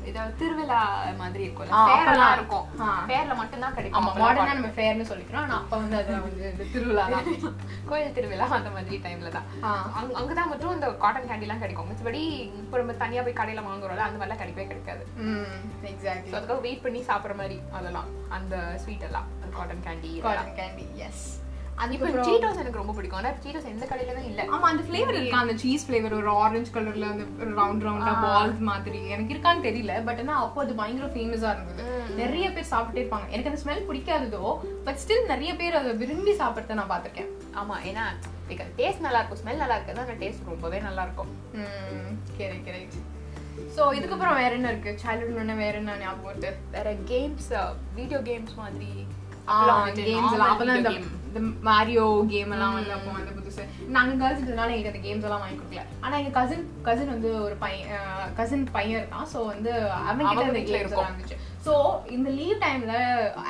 [0.09, 0.79] ஏதாவது திருவிழா
[1.19, 1.73] மாதிரி இருக்கும்ல.
[1.73, 2.65] ஆ, ஃபேர்லாம் இருக்கும்.
[3.07, 5.43] ஃபேர்ல மட்டும் தான் கிடைக்கும் ஆமா மாடர்னா நம்ம ஃபேர்னு சொல்லிக்கிறோம்.
[5.43, 7.27] ஆனா அப்ப வந்து அதெல்லாம் வந்து திருவிழா தான்.
[7.89, 9.47] கோயில் திருவிழா அந்த மாதிரி டைம்ல தான்.
[9.95, 11.89] அங்க- அங்கதான் மட்டும் இந்த காட்டன் கேண்டி எல்லாம் கிடைக்கும்.
[11.91, 12.23] மத்தபடி
[12.61, 15.05] இப்போ நம்ம தனியா போய் கடையில வாங்குறோம்ல அந்த மாதிரிலாம் கிடைக்கவே கிடைக்காது.
[15.91, 21.25] எக்ஸாக்ட்லி அதுக்காக வெயிட் பண்ணி சாப்பிடுற மாதிரி அதெல்லாம் அந்த ஸ்வீட் எல்லாம் cotton candy cotton candy yes
[21.83, 23.19] இப்போ அதுக்கப்புறம் சீட்டோஸ் எனக்கு ரொம்ப பிடிக்கும்.
[23.19, 24.41] ஆனா சீட்டோஸ் எந்த கடையிலயும் இல்ல.
[24.55, 25.39] ஆமா அந்த ஃப்ளேவர் இருக்கா?
[25.43, 27.23] அந்த சீஸ் ஃப்ளேவர் ஒரு ஆரஞ்சு கலர்ல அந்த
[27.59, 28.99] ரவுண்ட் ரவுண்டா பால்ஸ் மாதிரி.
[29.15, 31.85] எனக்கு இருக்கான்னு தெரியல பட் ஆனா அப்போ அது பயங்கர ஃபேமஸா இருந்தது.
[32.21, 33.27] நிறைய பேர் சாப்பிட்டே இருப்பாங்க.
[33.33, 34.43] எனக்கு அந்த ஸ்மெல் பிடிக்காததோ
[34.87, 37.31] பட் ஸ்டில் நிறைய பேர் அதை விரும்பி சாப்பிடுறத நான் பார்த்திருக்கேன்.
[37.61, 38.05] ஆமா ஏன்னா
[38.81, 39.41] டேஸ்ட் நல்லா இருக்கும்.
[39.41, 41.31] ஸ்மெல் நல்லா இருக்குது டேஸ்ட் ரொம்பவே நல்லா இருக்கும்.
[42.39, 42.99] கரெக்ட் கரெக்ட்
[43.75, 44.91] ஸோ இதுக்கப்புறம் வேற என்ன இருக்கு?
[45.01, 46.49] சைல்ட்ஹுட் வேற என்ன ஞாபகம் வருது?
[46.75, 47.49] வேற கேம்ஸ்
[47.97, 48.91] வீடியோ கேம்ஸ் மாதிரி.
[50.09, 53.63] கேம்ஸ் எல்லாம் அப்பதான் இந்த மாரியோ கேம் எல்லாம் வந்து அப்போ வந்து புதுசு.
[53.95, 55.83] நாங்க கேர்ள்ஸ் இருந்தனால எங்களுக்கு அந்த கேம்ஸ் எல்லாம் வாங்கி கொடுக்கல.
[56.03, 59.29] ஆனா எங்க கசின் கசின் வந்து ஒரு பையன் கசின் பையன் இருக்கான்.
[59.33, 59.71] சோ வந்து
[60.09, 61.37] அவன் கிட்ட அவங்க அந்த வீட்ல கேம்ஸ் எல்லாம் இருந்துச்சு.
[61.65, 61.73] சோ
[62.15, 62.93] இந்த லீவ் டைம்ல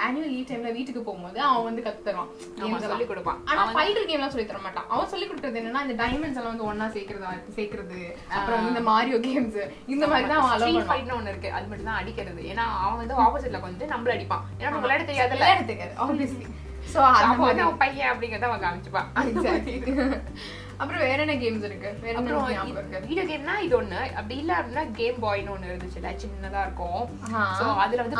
[0.06, 2.32] ஆனுவல் லீவ் டைம்ல வீட்டுக்கு போகும்போது அவன் வந்து கத்து தருவான்.
[2.58, 3.39] எல்லாம் சொல்லி கொடுப்பான்.
[3.50, 4.88] ஆனா ஃபைட்டர் கேம் எல்லாம் சொல்லி தர மாட்டான்.
[4.93, 8.02] அவன் சொல்லி கொடுக்கறது என்னன்னா இந்த டைமண்ட்ஸ் எல்லாம் வந்து ஒண்ணா சேர்க்கறதா சேர்க்கறது.
[8.38, 9.60] அப்புறம் இந்த மாரியோ கேம்ஸ்
[9.93, 11.52] இந்த மாதிரி தான் அவன் ஸ்ட்ரீட் ஃபைட்னு ஒண்ணு இருக்கு.
[11.58, 12.41] அது மட்டும் தான் அடிக்கிறது.
[12.54, 14.43] ஏன்னா அவன் வந்து ஆப்போசிட்ல வந்து நம்மள அடிப்பான்.
[14.60, 15.43] ஏன்னா நமக்கு விளையாட தெரியாதுல்ல.
[15.43, 16.47] விளையாட தெரியாது ஆப்வியஸ்லி
[17.47, 19.10] வந்து அவன் பையன் அப்படிங்கறத அவன் காமிச்சுப்பான்.
[20.82, 21.89] அப்புறம் வேற என்ன கேம்ஸ் இருக்கு?
[22.04, 22.30] வேற என்ன
[23.04, 24.00] வீடியோ கேம்னா இது ஒண்ணு.
[24.17, 27.02] அப்படி இல்ல அப்படின்னா கேம் பாய்னு ஒண்ணு இருந்துச்சுல சின்னதா இருக்கும்.
[27.60, 28.20] சோ அதுல வந்து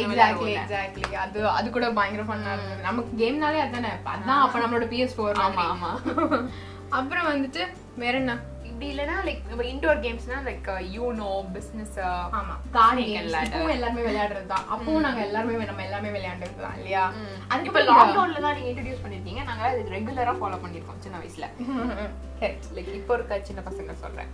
[0.00, 2.82] எக்ஸாக்ட்லி எக்ஸாக்ட்லி அது அது கூட பயங்கர ஃபன்னா இருந்தது.
[2.82, 5.92] நமக்கு கேம்னாலே அதானே அதான் அப்ப நம்மளோட பிஎஸ் ஃபோர் ஆமா ஆமா.
[6.98, 7.62] அப்புறம் வந்துட்டு
[7.96, 8.32] வேற என்ன?
[8.80, 11.96] இப்படி இல்லனா லைக் நம்ம இன்டோர் கேம்ஸ்னா லைக் யூனோ பிசினஸ்
[12.38, 13.02] ஆமா கார்டு.
[13.48, 18.40] இப்பவும் எல்லாருமே விளையாடுறது தான் அப்பவும் நாங்க எல்லாருமே நம்ம எல்லாமே விளையாண்டுறது தான் இல்லையா இப்ப அதுக்கு லாக்டவுன்ல
[18.46, 19.42] தான் நீங்க இன்ட்ரோடியூஸ் பண்ணிருக்கீங்க.
[19.50, 21.48] நாங்க அது ரெகுலரா ஃபாலோ பண்ணிருக்கோம் சின்ன வயசுல.
[22.76, 24.32] லைக் இப்போ இருக்க சின்ன பசங்க சொல்றேன்.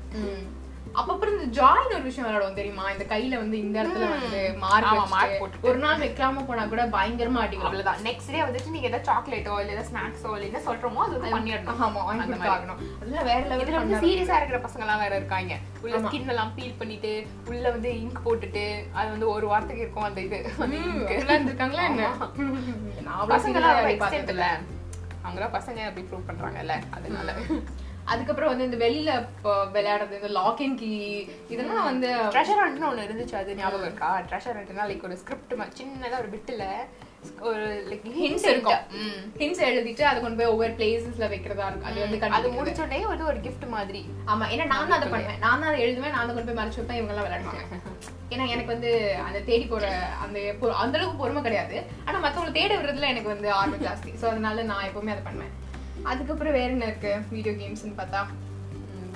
[0.94, 2.85] அப்பப்புறம் இந்த ஜாயின் ஒரு விஷயம் விளையாடுவோம் தெரியுமா?
[2.92, 5.68] இந்த கையில வந்து இந்த இடத்துல வந்து மார்க் வச்சுட்டு போட்டுட்டு.
[5.68, 8.01] ஒரு நாள் வைக்காம போனா கூட பயங்கரமா அடிக்கலாம் அவ்வளவுதான்.
[8.07, 11.81] நெக்ஸ்ட் டே வந்துட்டு நீங்க ஏதாவது சாக்லேட்டோ இல்ல ஏதாவது ஸ்நாக்ஸோ இல்ல என்ன சொல்றோமோ அது வந்து பண்ணிடணும்.
[11.87, 12.53] ஆமா அந்த மாதிரி.
[12.55, 12.81] ஆகணும்.
[13.01, 15.57] அதெல்லாம் வேற லெவல் வந்து சீரியஸா இருக்கிற பசங்க எல்லாம் வேற இருக்காங்க.
[15.85, 17.12] உள்ள ஸ்கின் எல்லாம் பீல் பண்ணிட்டு
[17.51, 20.40] உள்ள வந்து இங்க் போட்டுட்டு அது வந்து ஒரு வாரத்துக்கு இருக்கும் அந்த இது.
[20.81, 21.12] ink.
[21.49, 22.09] இருக்காங்களா என்ன?
[23.09, 24.64] நான் பசங்க எல்லாம்
[25.27, 27.31] அவங்களாம் பசங்க அப்படி ப்ரூவ் பண்றாங்கல்ல அதனால.
[28.07, 29.11] அதுக்கப்புறம் வந்து இந்த வெளியில
[29.77, 30.90] விளையாடுறது இந்த லாக் இன் கீ
[31.49, 34.23] இதெல்லாம் வந்து ட்ரெஷர் ஹண்ட்னு ஒண்ணு இருந்துச்சு அது ஞாபகம் இருக்கா?
[34.31, 36.64] ட்ரெஷர் ஹண்ட்னா லைக் ஒரு ஸ்கிரிப்ட் சின்னதா ஒரு பிட்டுல
[37.40, 38.83] ஒரு லைக் ஹிண்ட்ஸ் இருக்கும்.
[39.38, 41.88] ஹிண்ட்ஸ் எழுதிட்டு அதை கொண்டு போய் ஒவ்வொரு பிளேசஸ்ல வைக்கிறதா இருக்கும்.
[41.90, 42.59] அது வந்து அது கண்டுபிடிக்கிறது.
[42.59, 44.03] முடிச்ச உடனே வந்து ஒரு gift மாதிரி.
[44.27, 44.45] ஆமா.
[44.53, 45.38] ஏன்னா நான் அதை பண்ணுவேன்.
[45.38, 47.64] நான் அதை எழுதுவேன் நான் கொண்டு போய் மறைச்சு வைப்பேன் இவங்க எல்லாம் விளையாடுவாங்க.
[48.33, 49.87] ஏன்னா எனக்கு வந்து அந்த தேடி போற
[50.23, 50.38] அந்த
[50.77, 51.83] அந்த அளவுக்கு பொறுமை கிடையாது.
[52.05, 54.12] ஆனா மத்தவங்களை தேட விடுறதுல எனக்கு வந்து ஆர்வம் ஜாஸ்தி.
[54.21, 55.53] சோ அதனால நான் எப்பவுமே அதை பண்ணுவேன்.
[56.11, 57.12] அதுக்கப்புறம் வேற என்ன இருக்கு?
[57.35, 58.21] வீடியோ கேம்ஸ்னு பார்த்தா.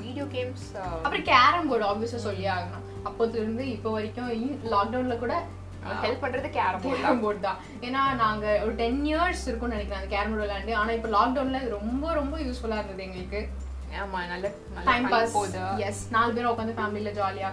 [0.03, 0.67] வீடியோ கேம்ஸ்
[1.05, 2.87] அப்புறம் கேரம் போர்டு ஆப்வியஸா சொல்லி ஆகணும்.
[3.09, 4.31] அப்போதுல இருந்து இப்போ வரைக்கும்
[4.75, 5.35] லாக்டவுன்ல கூட
[6.05, 7.61] ஹெல்ப் பண்றது கேரம் போர்ட் கேரம் போர்டு தான்.
[7.87, 10.75] ஏன்னா நாங்க ஒரு டென் இயர்ஸ் இருக்கும்னு நினைக்கிறேன் அந்த கேரம் போர்டு விளையாண்டு.
[10.81, 13.43] ஆனா இப்போ லாக்டவுன்ல ரொம்ப ரொம்ப யூஸ்ஃபுல்லா இருந்தது எங்களுக்கு.
[14.03, 14.47] ஆமா நல்ல
[14.89, 15.61] டைம் பாஸ் போகுது.
[15.87, 17.49] எஸ் நாலு பேரும் உட்காந்து ஃபேமிலில ஜாலியா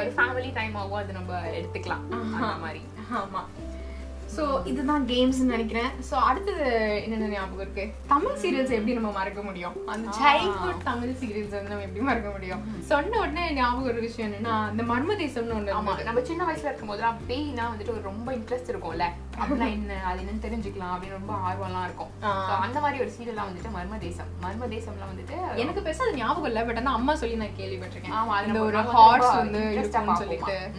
[0.00, 2.04] ஒரு ஃபேமிலி டைம் ஆகும் அது நம்ம எடுத்துக்கலாம்.
[2.16, 2.82] அந்த மாதிரி.
[3.20, 3.42] ஆமா.
[4.40, 5.88] சோ இதுதான் கேம்ஸ் நினைக்கிறேன்.
[6.10, 6.64] சோ அடுத்தது
[7.02, 7.92] என்னென்ன ஞாபகம் இருக்கு?
[8.06, 9.86] தமிழ் சீரியல்ஸ் எப்படி நம்ம மறக்க முடியும்?
[9.86, 12.82] அந்த சைல்ட்ஹுட் தமிழ் சீரியல்ஸ் வந்து நம்ம எப்படி மறக்க முடியும்?
[12.82, 16.02] சொன்ன உடனே ஞாபகம் ஒரு விஷயம் என்னன்னா இந்த மர்ம தேசம்னு ஒண்ணு ஆமா.
[16.02, 19.04] நம்ம சின்ன வயசுல இருக்கும்போதெல்லாம் பேய்னா வந்துட்டு ஒரு ரொம்ப இன்ட்ரெஸ்ட் இருக்கும்ல.
[19.38, 22.08] அப்படின்னா என்ன அது என்னன்னு தெரிஞ்சுக்கலாம் அப்படின்னு ரொம்ப ஆர்வம்லாம் இருக்கும்.
[22.60, 26.64] அந்த மாதிரி ஒரு சீரியல்லாம் வந்துட்டு மர்ம தேசம் மர்ம தேசம்லாம் வந்துட்டு எனக்கு பெருசா அது ஞாபகம் இல்ல
[26.64, 28.08] பட் ஆனா அம்மா சொல்லி நான் கேள்விப்பட்டிருக்கேன்.
[28.08, 29.58] ஆமா நம்ம- ஒரு ஹார்ஸ் வந்து.
[30.16, 30.70] சொல்லிட்டு.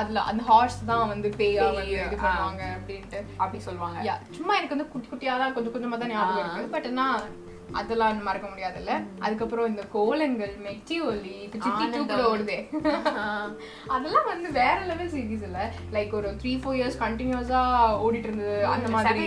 [0.00, 2.16] அதுல அந்த ஹார்ஸ் தான் வந்து பேயா வந்து இது.
[2.24, 3.20] பண்ணுவாங்க அப்படின்ட்டு.
[3.42, 3.98] அப்படி சொல்லுவாங்க.
[4.38, 7.06] சும்மா எனக்கு வந்து குட்டி குட்டியா தான் கொஞ்சம் கொஞ்சமா தான் ஞாபகம் இருக்கு பட் ஆனா
[7.78, 8.92] அதெல்லாம் மறக்க முடியாதுல்ல.
[9.24, 12.56] அதுக்கப்புறம் இந்த கோலங்கள் மெட்டி ஒலி இப்ப சித்தி டூ கூட ஓடுதே.
[13.94, 15.58] அதெல்லாம் வந்து வேற லெவல் சீரிஸ் இல்ல.
[15.96, 17.60] லைக் ஒரு த்ரீ ஃபோர் இயர்ஸ் கண்டினியூஸா
[18.06, 19.26] ஓடிட்டு இருந்தது அந்த மாதிரி.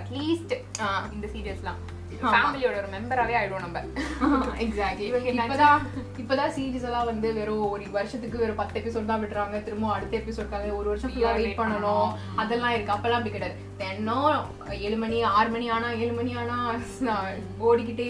[0.00, 0.54] அட்லீஸ்ட்.
[1.16, 1.82] இந்த சீரியஸ்லாம்
[2.22, 3.80] ஃபேமிலியோட ஒரு மெம்பராகவே ஆயிடுவோம் நம்ம.
[4.64, 5.80] எக்ஸாக்ட்லி இப்பதான்
[6.20, 10.70] இப்பதான் சீரிஸ் எல்லாம் வந்து வெறும் ஒரு வருஷத்துக்கு வெறும் பத்து எபிசோட் தான் விடுறாங்க திரும்ப அடுத்த எபிசோட்காக
[10.78, 12.08] ஒரு வருஷம் ஃபுல்லா Wait வெயிட் பண்ணணும்.
[12.42, 12.94] அதெல்லாம் இருக்கு.
[12.94, 13.56] அப்பெல்லாம் அப்படி கிடையாது.
[13.78, 14.44] தினம்
[14.80, 16.58] ஏழு மணி ஆறு மணி ஆனா ஏழு மணி ஆனா
[17.68, 18.08] ஓடிக்கிட்டே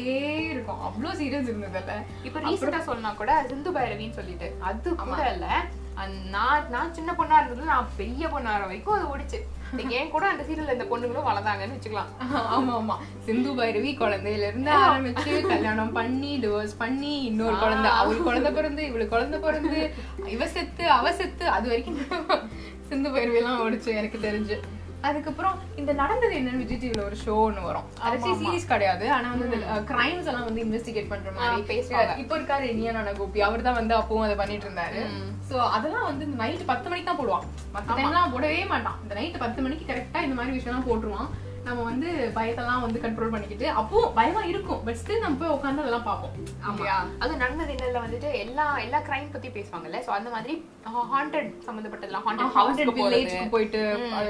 [0.51, 0.83] இருக்கும்.
[0.89, 4.49] அவ்வளவு சீரியஸ் இருந்ததுல்ல இப்போ ரீசெண்டா சொன்னா கூட சிந்து பைரவின்னு சொல்லிட்டு.
[4.63, 5.49] அது கூட இல்ல.
[6.31, 9.39] நான் நான் சின்ன பொண்ணா இருந்ததுல நான் பெரிய பொண்ணாற வரைக்கும் அது ஓடிச்சு.
[9.83, 12.11] ஏன் கூட அந்த சீரியல்ல இந்த பொண்ணுங்களும் வளர்ந்தாங்கன்னு வச்சுக்கலாம்.
[12.57, 12.97] ஆமா ஆமா.
[13.25, 17.91] சிந்து பைரவி குழந்தையில இருந்து ஆரம்பிச்சு கல்யாணம் பண்ணி டிவோர்ஸ் பண்ணி இன்னொரு குழந்தை.
[17.91, 19.93] அவள் குழந்தை பிறந்து இவளுக்கு குழந்தை பிறந்து
[20.27, 21.99] இவ செத்து அவ செத்து அது வரைக்கும்
[22.89, 24.59] சிந்து பைரவி எல்லாம் ஓடிச்சு எனக்கு தெரிஞ்சு.
[25.09, 27.87] அதுக்கப்புறம் இந்த நடந்தது என்னன்னு விஜய் டிவில ஒரு ஷோ ஒன்று வரும்.
[28.07, 29.07] அது சீரிஸ் கிடையாது.
[29.17, 32.15] ஆனா வந்து இந்த கிரைம்ஸ் எல்லாம் வந்து இன்வெஸ்டிகேட் பண்ற மாதிரி பேசுவாங்க.
[32.25, 35.01] இப்போ இருக்காரு இனியா கோபி அவர் தான் வந்து அப்பவும் அதை பண்ணிட்டு இருந்தாரு.
[35.49, 37.49] சோ அதெல்லாம் வந்து நைட் பத்து மணிக்கு தான் போடுவான்.
[37.75, 39.01] மத்த டைம்லாம் போடவே மாட்டான்.
[39.05, 41.31] இந்த நைட் பத்து மணிக்கு கரெக்டா இந்த மாதிரி விஷயம்லாம் போட்டுருவான்.
[41.67, 44.81] நம்ம வந்து பயத்தெல்லாம் வந்து கண்ட்ரோல் பண்ணிக்கிட்டு அப்போ பயமா இருக்கும்.
[44.87, 46.35] பட் ஸ்டில் நம்ம போய் உட்காந்து அதெல்லாம் பார்ப்போம்.
[46.69, 46.97] ஆமா.
[47.23, 50.01] அது நடந்தது என்னல வந்துட்டு எல்லா எல்லா கிரைம் பத்தி பேசுவாங்கல்ல.
[50.07, 50.55] சோ அந்த மாதிரி
[51.13, 52.97] ஹாண்டட் சம்பந்தப்பட்டதெல்லாம் ஹாண்டட் போறது.
[52.99, 53.81] வில்லேஜ்க்கு போயிட்டு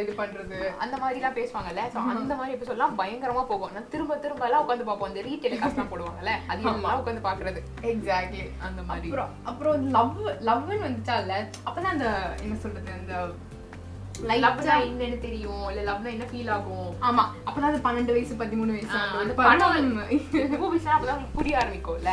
[0.02, 0.58] இது பண்றது.
[0.84, 3.74] அந்த மாதிரி எல்லாம் பேசுவாங்கல்ல சோ அந்த மாதிரி எபிசோட்லாம் பயங்கரமா போகும்.
[3.76, 5.10] நான் திரும்ப திரும்ப எல்லாம் உட்காந்து பார்ப்போம்.
[5.10, 6.34] அந்த ரீடெலிகாஸ்ட் எல்லாம் போடுவாங்கல்ல.
[6.52, 9.10] அது எல்லாம் உட்காந்து பாக்குறது எக்ஸாக்ட்லி அந்த மாதிரி.
[9.10, 11.32] அப்புறம் அப்புறம் லவ் லவ்னு வந்துட்டால
[11.66, 12.08] அப்பதான் அந்த
[12.44, 13.14] என்ன சொல்றது அந்த
[14.22, 15.64] லவ்னா என்னன்னு தெரியும்.
[15.70, 16.90] இல்ல லவ்னா என்ன ஃபீல் ஆகும்?
[17.08, 17.24] ஆமா.
[17.46, 19.98] அப்பதான் அது பன்னெண்டு வயசு பதிமூணு வயசு அந்த படம்
[20.96, 22.12] அப்பதான் புரிய ஆரம்பிக்கும்ல.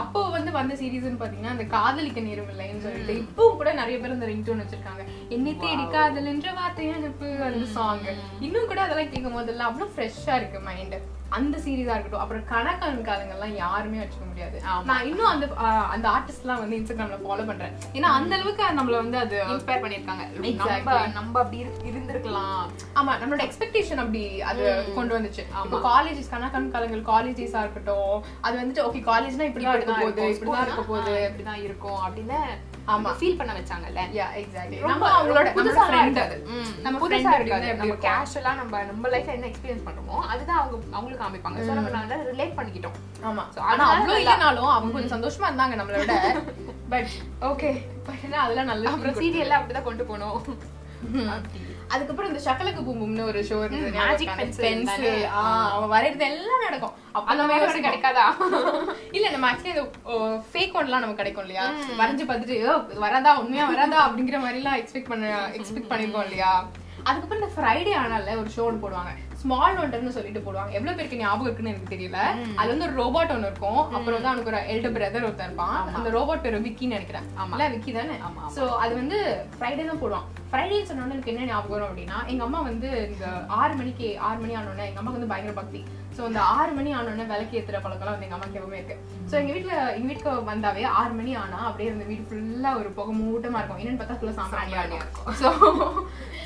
[0.00, 4.26] அப்போ வந்து வந்த சீரீஸ்னு பாத்தீங்கன்னா அந்த காதலிக்க நேரம் இல்லைன்னு சொல்லிட்டு இப்போ கூட நிறைய பேர் அந்த
[4.26, 5.02] ரிங்டோன் வச்சிருக்காங்க.
[5.28, 8.02] என்னை தேடி காதல் என்ற வார்த்தை அனுப்பு அந்த சாங்
[8.40, 10.96] இன்னும் கூட அதெல்லாம் கேட்கும் போதெல்லாம் அவ்வளவு ஃப்ரெஷ்ஷா இருக்கு மைண்ட்
[11.34, 12.20] அந்த சீரீஸா இருக்கட்டும்.
[12.20, 14.60] அப்புறம் கணக்கான காலங்கள்லாம் யாருமே வச்சுக்க முடியாது.
[14.84, 15.46] நான் இன்னும் அந்த
[15.90, 17.72] அந்த ஆர்டிஸ்ட் எல்லாம் வந்து இன்ஸ்டாகிராம்ல ஃபாலோ பண்றேன்.
[17.92, 22.62] ஏன்னா அந்த அளவுக்கு நம்மள வந்து அது இன்ஸ்பயர் பண்ணிருக்காங்க நம்ம அப்படி இரு- இருந்திருக்கலாம்.
[22.96, 25.42] ஆமா நம்மளோட எக்ஸ்பெக்டேஷன் அப்படி அது கொண்டு வந்துச்சு.
[25.64, 30.82] இப்போ காலேஜஸ் கணக்கான காலங்கள் காலேஜஸா இருக்கட்டும் அது வந்துட்டு ஓகே காலேஜ்னா இப்படிதான் இருக்க போகுது இப்படிதான் இருக்க
[30.88, 31.30] போகுது.
[31.30, 32.38] இப்படிதான் இருக்கும் அப்படின்னு
[32.92, 33.10] ஆமா.
[33.18, 34.00] ஃபீல் பண்ண வச்சாங்கல்ல.
[34.16, 36.18] யா எக்ஸாக்ட்லி நம்ம அவங்களோட புதுசா ஃப்ரெண்ட்.
[36.54, 37.30] ம், நம்ம புதுசா.
[37.32, 37.94] எப்படி நம்ம
[38.48, 42.56] ஆ நம்ம நம்ம லைஃப்ல என்ன எக்ஸ்பீரியன்ஸ் பண்றோமோ அதுதான் அவங்க அவங்களுக்கு காமிப்பாங்க சோ நம்ம நாங்க ரிலேட்
[42.58, 42.98] பண்ணிக்கிட்டோம்.
[43.22, 43.44] ஆமா.
[43.54, 46.14] So, ஆனா அவ்வளவு இல்லைனாலும் அவங்க கொஞ்சம் சந்தோஷமா இருந்தாங்க நம்மளோட
[46.92, 47.12] பட்
[47.50, 47.70] ஓகே
[48.08, 50.38] பட் அதெல்லாம் நல்ல அப்புறம் சீரியல்ல அப்படிதான் கொண்டு போனோம்.
[51.88, 55.24] அதுக்கப்புறம் இந்த சக்கலக்கு பூம்பும்னு ஒரு ஷோ இருந்தது ம், magic pencil பென்சில்?
[55.70, 56.94] அவன் வரையறது எல்லாம் நடக்கும்.
[57.24, 57.86] அந்த மாதிரி யோசிப்போம்.
[57.88, 58.26] கிடைக்காதா?
[59.16, 59.84] இல்ல நம்ம ஆக்சுவலி அந்த
[60.52, 61.66] ஃபேக் ஒன்லாம் நமக்கு கிடைக்கும் இல்லையா?
[61.98, 63.38] வரைஞ்சு பார்த்துட்டு "ஓ, இது வராதா?
[63.38, 64.08] உண்மையா வராதா?
[64.08, 66.52] அப்படிங்கிற மாதிரி எல்லாம் எக்ஸ்பெக்ட் பண்ண எக்ஸ்பெக்ட் பண்ணிருக்கோம் இல்லையா?
[67.04, 69.12] அதுக்கப்புறம் இந்த ஃப்ரைடே ஆனால ஒரு ஷோ ஒன்று போடுவாங்க.
[69.44, 70.70] ஸ்மால் ஒண்டர்னு சொல்லிட்டு போடுவாங்க.
[70.78, 72.20] எவ்வளவு பேருக்கு ஞாபகம் இருக்குன்னு எனக்கு தெரியல.
[72.60, 73.82] அது வந்து ஒரு ரோபோட் ஒன்று இருக்கும்.
[73.96, 75.76] அப்புறம் வந்து அவனுக்கு ஒரு எல்டர் பிரதர் ஒருத்தன் இருப்பான்.
[75.98, 77.26] அந்த ரோபோட் பேர் விக்கின்னு நினைக்கிறேன்.
[77.42, 77.58] ஆமா.
[77.74, 78.16] விக்கி தானே?
[78.28, 79.18] ஆமா, சோ அது வந்து
[79.58, 80.26] ஃப்ரைடே தான் போடுவான்.
[80.50, 83.26] ஃப்ரைடேன்னு சொன்னோன்னு எனக்கு என்ன ஞாபகம் வரும் அப்படின்னா எங்க அம்மா வந்து இந்த
[83.60, 85.80] ஆறு மணிக்கு ஆறு மணி ஆனோடனே எங்க அம்மாக்கு வந்து பயங்கர பக்தி.
[86.16, 88.96] சோ இந்த ஆறு மணி ஆனோடனே விளக்கு ஏத்துற பழக்கம்லாம் வந்து எங்க அம்மாக்கு எப்பவுமே இருக்கு.
[89.30, 93.14] சோ எங்க வீட்ல எங்க வீட்டுக்கு வந்தாவே ஆறு மணி ஆனா அப்படியே இந்த வீடு ஃபுல்லா ஒரு புகை
[93.22, 93.80] மூட்டமா இருக்கும்.
[93.82, 95.08] என்னன்னு பார்த்தா ஃபுல்லா சாம்பிராணியா இருக்கும்.
[95.40, 95.48] சோ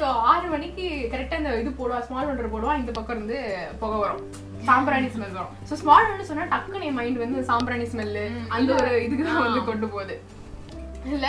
[0.00, 3.38] சோ ஆறு மணிக்கு கரெக்டா இந்த இது போடுவா ஸ்மால் ஒண்டர் போடுவா இந்த பக்கம் இருந்து
[3.82, 4.24] புகை வரும்.
[4.68, 5.54] சாம்பிராணி ஸ்மெல் வரும்.
[5.68, 8.26] சோ ஸ்மால் ஒன்று சொன்னா டக்குனு என் மைண்ட் வந்து சாம்பிராணி ஸ்மெல்லு
[8.56, 10.16] அந்த ஒரு இதுக்கு தான் வந்து கொண்டு போகுது.
[11.14, 11.28] இல்ல?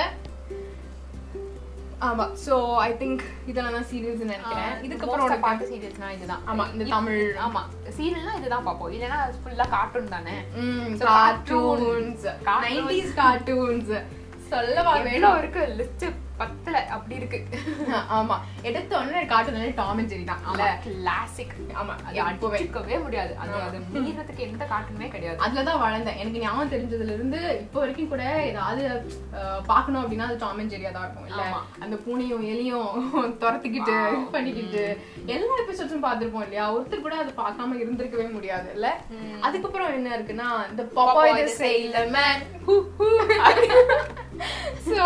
[2.08, 4.76] ஆமா சோ ஐ திங்க் இதெல்லாம் தான் சீரியல்ஸ் நினைக்கிறேன்.
[4.86, 6.44] இதுக்கப்புறம் பார்த்த serialsனா இதுதான்.
[6.52, 7.24] ஆமா இந்த தமிழ்.
[7.46, 7.62] ஆமா
[7.98, 8.92] சீரியல்னா இதுதான் பார்ப்போம்.
[8.96, 10.36] இல்லனா ஃபுல்லா கார்ட்டூன் தானே.
[11.10, 12.78] Cartoons cartoons.
[12.78, 13.92] 90s கார்ட்டூன்ஸ்
[14.54, 15.38] சொல்லவா வேணும்.
[15.42, 16.06] இருக்கு லிஸ்ட்
[16.42, 17.40] பத்துல அப்படி இருக்கு.
[18.18, 18.36] ஆமா.
[18.70, 20.42] எடுத்த உடனே கார்ட்டூன் டாம் அண்ட் ஜெரி தான்.
[20.52, 23.34] இல்ல கிளாசிக் ஆமா அது அடிக்கவே முடியாது.
[23.42, 25.40] அது அது மீறதுக்கு எந்த கார்ட்டூனுமே கிடையாது.
[25.46, 26.20] அதுலதான் வளர்ந்தேன்.
[26.22, 28.84] எனக்கு ஞாபகம் தெரிஞ்சதுல இருந்து இப்போ வரைக்கும் கூட ஏதாவது
[29.72, 31.30] பார்க்கணும் அப்படின்னா அது டாம் அண்ட் ஜெரியா தான் இருக்கும்.
[31.32, 31.44] இல்ல.
[31.84, 32.88] அந்த பூனையும் எலியும்
[33.42, 34.84] துரத்திக்கிட்டு இது பண்ணிக்கிட்டு
[35.36, 36.66] எல்லா எபிசோட்ஸும் பார்த்திருப்போம் இல்லையா?
[36.76, 38.88] ஒருத்தர் கூட அது பார்க்காம இருந்திருக்கவே முடியாது இல்ல?
[39.48, 42.42] அதுக்கப்புறம் என்ன இருக்குன்னா இந்த பாப்பாய் செயிலர் மேன்
[44.90, 45.06] சோ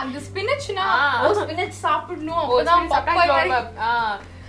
[0.00, 0.86] அந்த ஸ்பினச்னா.
[1.24, 2.44] ஓ ஸ்பினச் சாப்பிடணும்.
[2.48, 3.52] அப்பதான் Popeye மாதிரி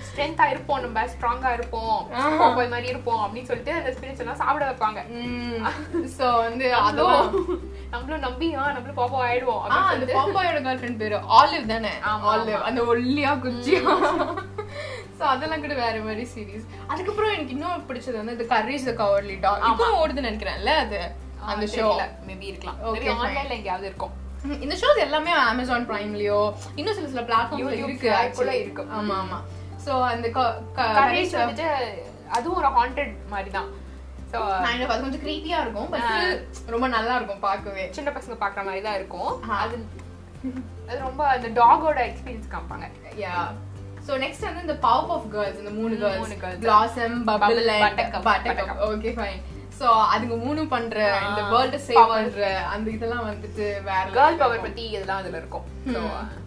[0.08, 1.98] ஸ்ட்ரென்த்தா இருப்போம் நம்ம ஸ்ட்ராங்கா இருப்போம்
[2.42, 5.00] பாப்பாய் மாதிரி இருப்போம் அப்படின்னு சொல்லிட்டு அந்த ஸ்பிரிட்ஸ் எல்லாம் சாப்பிட வைப்பாங்க.
[6.18, 7.26] சோ வந்து அதுவும்
[7.94, 9.64] நம்மளும் நம்பி ஆ நம்மளும் பாப்பா ஆயிடுவோம்
[9.94, 11.94] அந்த பாப்பாயோட கேர்ள் ஃப்ரெண்ட் பேரு ஆலிவ் தானே?
[12.34, 13.84] ஆலிவ் அந்த ஒல்லியா குச்சியா
[15.20, 19.38] சோ அதெல்லாம் கூட வேற மாதிரி சீரிஸ் அதுக்கப்புறம் எனக்கு இன்னும் பிடிச்சது வந்து இந்த கரேஜ் த கவர்லி
[19.46, 21.02] டாக் இப்போ ஓடுதுன்னு நினைக்கிறேன்ல அது?
[21.54, 21.88] அந்த ஷோ
[22.28, 22.78] மேபி இருக்கலாம்.
[22.84, 23.20] Fine.
[23.26, 24.14] ஆன்லைன்ல எங்கேயாவது இருக்கும்.
[24.66, 26.42] இந்த ஷோஸ் எல்லாமே அமேசான் பிரைம்லயோ
[26.80, 28.58] இன்னும் சில சில பிளாட்ஃபார்ம்ல இருக்கு actually.
[28.66, 28.84] இருக்கு.
[29.00, 29.40] ஆமா ஆமா.
[29.86, 30.28] சோ அந்த
[31.00, 31.68] கரேஜ் வந்துட்டு
[32.38, 33.72] அதுவும் ஒரு ஹாண்டட் மாதிரி தான்
[34.84, 35.26] அது கொஞ்சம்
[35.66, 37.84] இருக்கும் still ரொம்ப நல்லா இருக்கும் பார்க்கவே.
[37.98, 39.32] சின்ன பசங்க பார்க்குற மாதிரி தான் இருக்கும்.
[39.62, 39.76] அது
[40.88, 42.88] அது ரொம்ப அந்த டாகோட எக்ஸ்பீரியன்ஸ் காமிப்பாங்க.
[43.24, 43.36] யா
[44.08, 46.98] சோ நெக்ஸ்ட் வந்து இந்த பவர் ஆஃப் கேர்ள்ஸ் இந்த மூணு girls
[47.30, 47.62] Bubble
[48.30, 48.82] Buttercup.
[48.90, 49.42] Okay fine
[49.80, 52.10] so அதுங்க மூணு பண்ற இந்த வேர்ல்ட் சேவ்.
[52.10, 54.62] பண்ற அந்த இதெல்லாம் வந்துட்டு வேற கேர்ள் பவர்.
[54.62, 55.98] பத்தி இதெல்லாம் அதுல இருக்கும் ம்.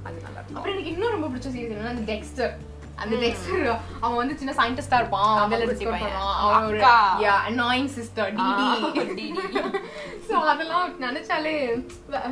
[0.04, 2.54] அது நல்லா இருக்கும் அப்புறம் எனக்கு இன்னும் ரொம்ப பிடிச்ச சீரிஸ் என்னன்னா டெக்ஸ்டர்
[3.02, 3.66] அந்த டெக்ஸ்டர்
[4.00, 6.04] அவன் வந்து சின்ன சயின்டிஸ்டா இருப்பான் குட்டி டிஸ்கவர்.
[6.04, 7.12] பண்ணுவான்.
[7.24, 9.26] Yeah annoying sister Dee Dee.
[10.28, 11.54] So அதெல்லாம் நினைச்சாலே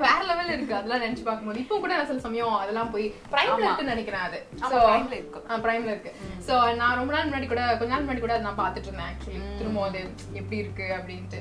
[0.02, 0.74] வேற லெவல் இருக்கு.
[0.78, 3.66] அதெல்லாம் நினைச்சு பார்க்கும்போது இப்போ கூட நான் சில சமயம் அதெல்லாம் போய் பிரைம்ல ஆமா.
[3.66, 4.40] இருக்குன்னு நினைக்கிறேன் அது.
[4.58, 5.40] ஆமா, So, Prime ல இருக்கு.
[5.66, 6.12] பிரைம்ல இருக்கு.
[6.48, 9.86] சோ நான் ரொம்ப நாள் முன்னாடி கூட கொஞ்ச நாள் முன்னாடி கூட நான் பார்த்துட்டு இருந்தேன் ஆக்சுவலி திரும்ப
[9.88, 10.02] அது
[10.40, 11.40] எப்படி இருக்கு அப்படின்ட்டு.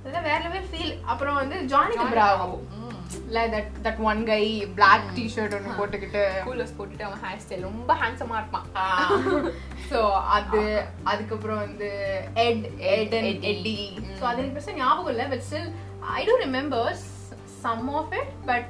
[0.00, 2.50] அதெல்லாம் வேற லெவல் ஃபீல் அப்புறம் வந்து ஜானி பிராவோ
[3.14, 7.94] இல்ல that that one guy black t-shirt ஒன்னு போட்டுக்கிட்டு கூலர்ஸ் போட்டுட்டு அவன் ஹேர் ஸ்டைல் ரொம்ப
[7.94, 8.68] ஹேண்ட்ஸமா இருப்பான்.
[10.36, 11.90] அது அதுக்கப்புறம் வந்து
[12.34, 13.42] எட் எட் அண்ட்.
[13.42, 16.94] எட்டி சோ அது எனக்கு பெருசா ஞாபகம் இல்ல but still I don't remember
[17.60, 18.68] some of it but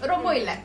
[0.00, 0.56] ரொம்ப இல்ல.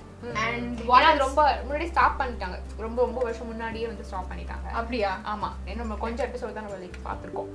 [0.46, 2.58] அண்ட் அது ரொம்ப முன்னாடி ஸ்டாப் பண்ணிட்டாங்க.
[2.78, 4.68] ரொம்ப ரொம்ப வருஷம் முன்னாடியே வந்து ஸ்டாப் பண்ணிட்டாங்க.
[4.72, 5.20] அப்படியா?
[5.26, 5.76] ஆமா.
[5.76, 7.50] நம்ம கொஞ்சம் எபிசோட் தான் நம்ம லைக் பார்த்துருக்கோம்.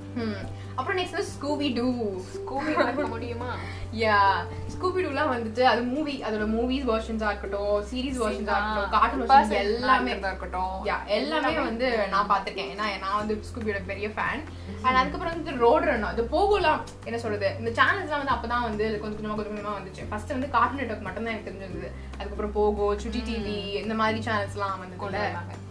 [0.75, 1.87] அப்புறம் நெக்ஸ்ட் ஸ்கூபி டூ
[2.35, 3.51] ஸ்கூபி பார்க்க முடியுமா?
[3.95, 4.17] யா.
[4.73, 10.11] ஸ்கூபி டூலாம் வந்துட்டு அது மூவி அதோட மூவிஸ் வெர்ஷன்ஸா இருக்கட்டும் சீரிஸ் வெர்ஷன்ஸா இருக்கட்டும் கார்ட்டூன் வெர்ஷன்ஸ் எல்லாமே.
[10.11, 10.85] இருக்கட்டும்.
[10.85, 12.71] யா எல்லாமே வந்து நான் பார்த்திருக்கேன்.
[12.73, 14.43] ஏன்னா நான் வந்து ஸ்கூபியோட பெரிய ஃபேன்
[14.85, 16.81] அண்ட் அதுக்கப்புறம் வந்து ரோடு ரன் அது போகலாம்.
[17.05, 17.49] என்ன சொல்றது?
[17.59, 20.03] இந்த சேனல்ஸ்லாம் வந்து அப்பதான் வந்து கொஞ்சம் கொஞ்சமா கொஞ்சம் கொஞ்சமா வந்துச்சு.
[20.09, 21.89] ஃபர்ஸ்ட் வந்து கார்ட்டூன் நெட்ஒர்க் மட்டும் தான் எனக்கு தெரிஞ்சிருந்தது.
[22.17, 25.65] அதுக்கப்புறம் போகோ சுட்டி டிவி இந்த மாதிரி சேனல்ஸ்லாம் வந்து கொண்டு கூட வந்தாங்க.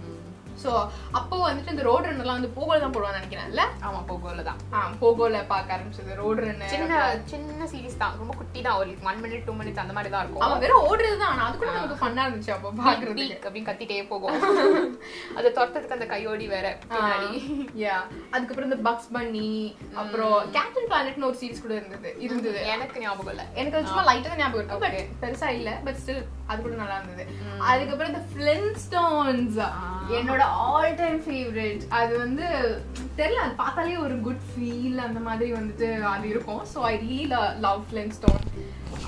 [0.62, 0.70] ஸோ
[1.18, 3.62] அப்போ வந்துட்டு இந்த ரோட் ரன்லாம் வந்து போகோல தான் போடுவான்னு நினைக்கிறேன்ல?
[3.86, 4.60] ஆமா போகோல தான்.
[4.74, 7.00] ஆ போகோல பார்க்க ஆரம்பிச்சது ரோட் ரன் சின்ன
[7.32, 8.14] சின்ன சீரிஸ் தான்.
[8.20, 8.78] ரொம்ப குட்டி தான்.
[8.80, 10.44] ஒரு ஒன் மினிட் டூ மினிட்ஸ் அந்த மாதிரி தான் இருக்கும்.
[10.46, 11.32] அவன் வெறும் ஓடுறது தான்.
[11.34, 14.38] ஆனா அது கூட நமக்கு ஃபன்னா இருந்துச்சு அப்போ பீக் அப்படின்னு கத்திட்டே போகும்.
[15.38, 16.66] அதை துரத்துறதுக்கு அந்த கையோடி வேற
[17.84, 17.96] யா
[18.34, 19.50] அதுக்கப்புறம் இந்த பக்ஸ் பண்ணி
[20.02, 22.60] அப்புறம் கேப்டன் பிளானட்னு ஒரு சீரிஸ் கூட இருந்தது இருந்தது.
[22.74, 23.44] எனக்கு ஞாபகம் இல்ல.
[23.60, 27.24] எனக்கு சும்மா லைட்டா தான் ஞாபகம் இருக்கு பட் பெருசா இல்ல பட் ஸ்டில் அது கூட நல்லா இருந்தது.
[27.70, 29.56] அதுக்கப்புறம் இந்த ஃபிளின்ஸ்டோன்ஸ்
[30.18, 32.46] என்னோட ஆல் டைம் ஃபேவரட் அது வந்து
[33.20, 36.62] தெரியல அது பார்த்தாலே ஒரு குட் ஃபீல் அந்த மாதிரி வந்துட்டு அது இருக்கும்.
[36.74, 37.26] So I really
[37.66, 38.44] love Flintstone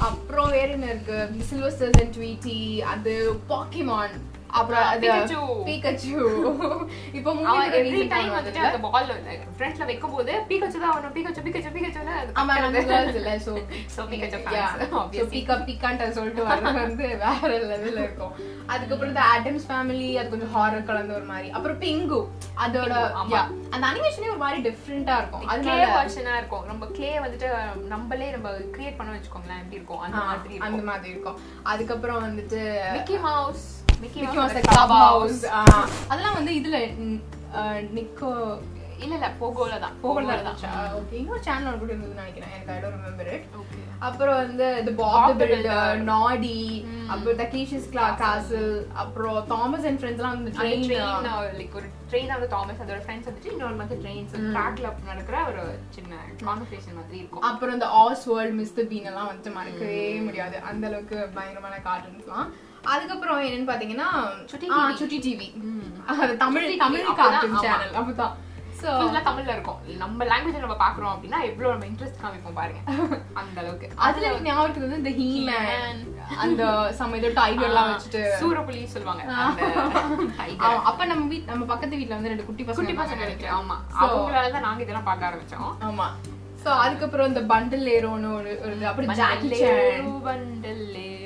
[0.07, 1.19] அப்புறம் வேற என்ன இருக்கு?
[1.51, 2.59] சில்வஸ்டர்ஸ் அண்ட் ட்வீட்டி
[2.95, 3.15] அது
[3.53, 4.17] பாக்கிமான்
[4.51, 5.41] அப்புறம் அது Pikachu.
[5.67, 6.11] பீகச்சு
[7.19, 9.11] இப்போ அவன் மூவி எவ்ரி டைம் வந்துட்டு அந்த பால்
[9.57, 10.95] ஃப்ரண்ட்ல வைக்கும் போது பீக்கச்சு தான்
[12.21, 13.55] அது ஆமா நம்ம இல்ல சோ
[16.19, 18.33] சொல்லிட்டு வர்றது வந்து வேற லெவல்ல இருக்கும்.
[18.67, 21.51] அதுக்கப்புறம் இந்த ஆடம்ஸ் ஃபேமிலி அது கொஞ்சம் ஹாரர் கலந்த ஒரு மாதிரி.
[21.51, 22.29] அப்புறம் பிங்கு
[22.65, 22.93] அதோட
[23.75, 25.43] அந்த அனிமேஷனே ஒரு மாதிரி டிஃப்ரெண்டா இருக்கும்.
[25.43, 26.67] கிளே அதனால வெர்ஷனா இருக்கும்.
[26.67, 27.51] நம்ம கிளே வந்துட்டு
[27.95, 30.01] நம்மளே நம்ம கிரியேட் பண்ண வச்சுக்கோங்களேன் எப்படி இருக்கும்?
[30.01, 31.41] அந்த மாதிரி அந்த மாதிரி இருக்கும்.
[31.65, 35.45] அதுக்கப்புறம் வந்துட்டு மிக்கி மவுஸ் ஹவுஸ்
[36.11, 36.79] அதெல்லாம் வந்து இதுல
[37.99, 38.33] நிக்கோ
[39.05, 39.97] இல்ல இல்ல போகோல தான்.
[40.05, 40.57] போகல தான்.
[40.99, 42.53] ஓகே இன்னொரு சேனல் கூட இருந்ததுன்னு நினைக்கிறேன்.
[42.55, 43.45] எனக்கு ஐ டோன்ட் ரிமெம்பர் இட்
[44.07, 45.77] அப்புறம் வந்து the Builder, Builder.
[46.11, 46.59] நாடி.
[47.13, 47.87] அப்புறம் தகேஷிஸ்
[48.23, 48.73] காசில்
[49.03, 50.85] அப்புறம் தாமஸ் அண்ட் ஃப்ரெண்ட்ஸ்லாம் வந்து ட்ரெயின்
[51.61, 55.65] லைக் ஒரு ட்ரெயின் வந்து தாமஸ் அதோட ஃப்ரெண்ட்ஸ் வந்துட்டு இன்னொரு மாதிரி ட்ரெயின்ஸ் ட்ராக்ல நடக்கிற ஒரு
[55.97, 56.13] சின்ன
[56.47, 57.45] கான்வர்சேஷன் மாதிரி இருக்கும்.
[57.51, 60.59] அப்புறம் இந்த ஆஸ் வேர்ல்ட் மிஸ்டர் பீன் எல்லாம் வந்து மறக்கவே முடியாது.
[60.71, 62.51] அந்த அளவுக்கு பயங்கரமான கார்ட்டூன்ஸ்லாம்
[62.95, 64.11] அதுக்கப்புறம் என்னன்னு பாத்தீங்கன்னா
[65.01, 65.49] சுட்டி டிவி.
[66.23, 67.63] அது தமிழ் தமிழ் கார்ட்டூன்.
[67.65, 68.37] சேனல் அப்பதான்
[69.29, 69.79] தமிழ்ல இருக்கும்.
[70.03, 72.81] நம்ம லாங்குவேஜ் நம்ம பாக்குறோம் அப்படின்னா எவ்வளவு நம்ம இன்ட்ரெஸ்ட் காமிப்போம் பாருங்க.
[73.41, 73.87] அந்த அளவுக்கு.
[74.07, 76.39] அதுல ஞாபகம் வந்து இந்த ஹீமேன் He-Man.
[76.45, 76.63] அந்த
[76.99, 78.23] சம ஏதோ டைகர் எல்லாம் வச்சுட்டு.
[78.43, 79.23] சூரப்புலி சொல்லுவாங்க.
[80.91, 83.79] அப்ப நம்ம வீட் நம்ம பக்கத்து வீட்ல வந்து ரெண்டு குட்டி பசங்க குட்டி பசங்க ஆமா.
[84.03, 85.73] அவங்களால தான் நாங்க இதெல்லாம் பார்க்க ஆரம்பிச்சோம்.
[85.89, 86.09] ஆமா.
[86.65, 88.53] சோ அதுக்கப்புறம் இந்த பண்டில் ஏரோன்னு ஒரு.
[88.91, 89.13] அப்புறம்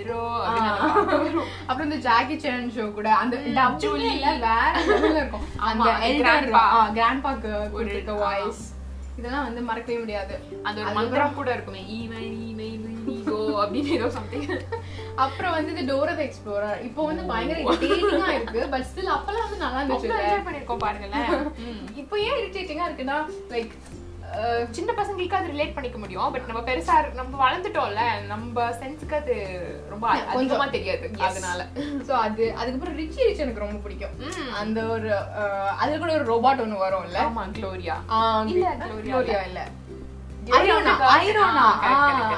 [0.04, 1.48] வரும்.
[1.66, 4.74] அப்புறம் இந்த ஜாக்கி சேன் ஷோ கூட அந்த டபுள் இல்ல வேற
[5.14, 5.46] இருக்கும்.
[5.60, 6.62] அந்த எல்டர் grandpa.
[6.94, 8.62] கிராண்ட்பாக்கு ஒரு- கொடுத்த வாய்ஸ்
[9.16, 10.34] இதெல்லாம் வந்து மறக்கவே முடியாது.
[10.62, 12.68] அந்த ஒரு மந்திரம் கூட இருக்குமே ஈமை ஈமை
[13.08, 14.46] ஈகோ அப்படின்னு ஏதோ சம்திங்
[15.16, 19.56] அப்புறம் வந்து இந்த டோர் ஆஃப் எக்ஸ்ப்ளோரர் இப்போ வந்து பயங்கர இரிட்டேட்டிங்கா இருக்கு பட் ஸ்டில் அப்பெல்லாம் வந்து
[19.56, 20.46] நல்லா இருந்துச்சு.
[20.46, 21.52] பண்ணிருக்கோம் பாருங்களேன்.
[21.96, 23.18] இப்போ ஏன் இரிட்டேட்டிங்கா இருக்குன்னா
[23.50, 23.74] லைக்
[24.70, 26.32] சின்ன பசங்களுக்கு அது ரிலேட் பண்ணிக்க முடியும்.
[26.32, 29.34] பட் நம்ம பெருசா நம்ம வளர்ந்துட்டோம்ல நம்ம சென்ஸ்க்கு அது
[29.90, 30.06] ரொம்ப.
[30.32, 31.60] அதிகமா தெரியாது அதனால.
[32.08, 34.16] சோ அது அதுக்கப்புறம் ரிச்சி ரிச் எனக்கு ரொம்ப பிடிக்கும்.
[34.60, 35.10] அந்த ஒரு
[35.78, 37.20] அதுல கூட ஒரு ரோபாட் ஒன்னு வரும்ல?
[37.26, 37.96] ஆமா க்ளோரியா
[38.54, 38.66] இல்ல,
[39.04, 39.62] Gloria இல்ல.
[40.58, 41.66] ஐரோனா ஐரோனா.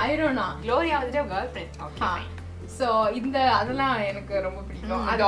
[0.09, 1.79] ஐரோனா க்ளோரியா வந்துட்டு கேர்ள் ஃப்ரெண்ட்
[2.79, 5.07] சோ இந்த அதெல்லாம் எனக்கு ரொம்ப பிடிக்கும்.
[5.07, 5.23] அது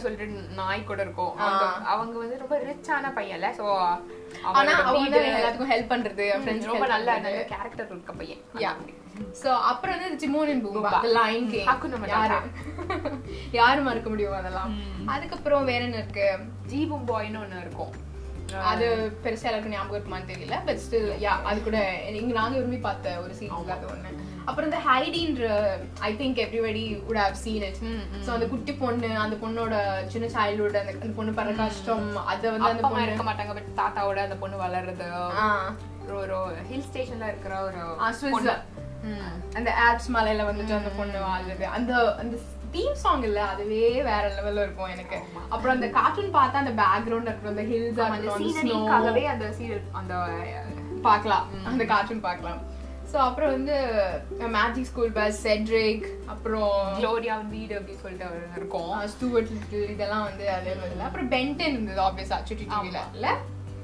[0.00, 1.32] சொல்லிட்டு நாய் கூட இருக்கும்.
[1.38, 3.66] அவங்க- அவங்க வந்து ரொம்ப ரிச்சான பையன்ல சோ
[4.52, 8.42] ஆனா அவ வந்து எல்லாத்துக்கும் ஹெல்ப் பண்றது ஃப்ரெண்ட்ஸ் ரொம்ப நல்ல நல்ல கேரக்டர் இருக்க பையன்.
[8.58, 8.72] யா
[9.42, 10.90] சோ அப்புறம் வந்து Timon and Pumbaa.
[11.50, 11.66] The king.
[12.12, 12.38] யாரு?
[13.60, 14.72] யாரு மறக்க முடியும் அதெல்லாம்?
[15.06, 16.28] அதுக்கப்புறம் வேற என்ன இருக்கு?
[16.68, 17.92] ஜீபும் பாய்னு ஒண்ணு இருக்கும்.
[18.64, 18.86] அது
[19.24, 21.78] பெருசா எல்லாருக்கும் ஞாபகம் இருக்குமான்னு தெரியல பட் ஸ்டில் யா அது கூட
[22.32, 24.10] நாங்க விரும்பி பார்த்த ஒரு சீரிஸ் அது ஒண்ணு.
[24.48, 25.48] அப்புறம் இந்த ஹைடின்ற
[26.08, 27.76] I think everybody would have seen it.
[28.26, 29.74] So அந்த குட்டி பொண்ணு அந்த பொண்ணோட
[30.12, 34.20] சின்ன சைல்ட்ஹுட் அந்த அந்த பொண்ணு படுற கஷ்டம் அத வந்து அந்த பொண்ணு இருக்க மாட்டாங்க பட் தாத்தாவோட
[34.26, 35.08] அந்த பொண்ணு வளர்றது
[36.20, 36.38] ஒரு
[36.70, 37.82] ஹில் ஸ்டேஷன்ல இருக்கிற ஒரு.
[39.58, 41.64] அந்த ஆப்ஸ் மலையில வந்துட்டு அந்த பொண்ணு வாழ்றது.
[41.76, 42.34] அந்த அந்த
[42.74, 43.80] தீம் சாங் இல்ல அதுவே
[44.10, 45.16] வேற லெவல்ல இருக்கும் எனக்கு.
[45.52, 50.14] அப்புறம் அந்த கார்ட்டூன் பார்த்தா அந்த பேக்ரவுண்ட் இருக்கட்டும் அந்த ஹில்ஸ் அந்த சீனரிக்காகவே அந்த சீரியல் அந்த
[51.08, 51.46] பார்க்கலாம்.
[51.70, 52.60] அந்த கார்ட்டூன் பார்க்கலாம்.
[53.12, 53.76] ஸோ அப்புறம் வந்து
[54.54, 60.44] மேஜிக் ஸ்கூல் பஸ் செட்ரிக் அப்புறம் க்ளோரியா வீடு அப்படின்னு சொல்லிட்டு ஒரு இருக்கும் ஸ்டூவர்ட் லிட்டில் இதெல்லாம் வந்து
[60.66, 63.30] இருந்ததுல அப்புறம் பென்டன் இருந்தது ஆப்வியஸா சுட்டி டிவில இல்ல?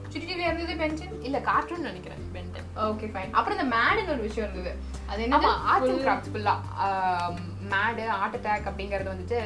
[0.05, 4.47] சுட்டி டிவில இருந்தது பென்டன் இல்ல கார்ட்டூன் நினைக்கிறேன் பென்டன் ஓகே ஃபைன் அப்புறம் இந்த மேடுன்னு ஒரு விஷயம்
[4.49, 4.73] இருந்தது.
[5.11, 6.55] அது என்ன ஆர்ட்ஸ் அண்ட் கிராஃப்ட்ஸ் ஃபுல்லா
[7.73, 9.41] மேடு ஹார்ட் அட்டாக் அப்படிங்கிறது வந்துட்டு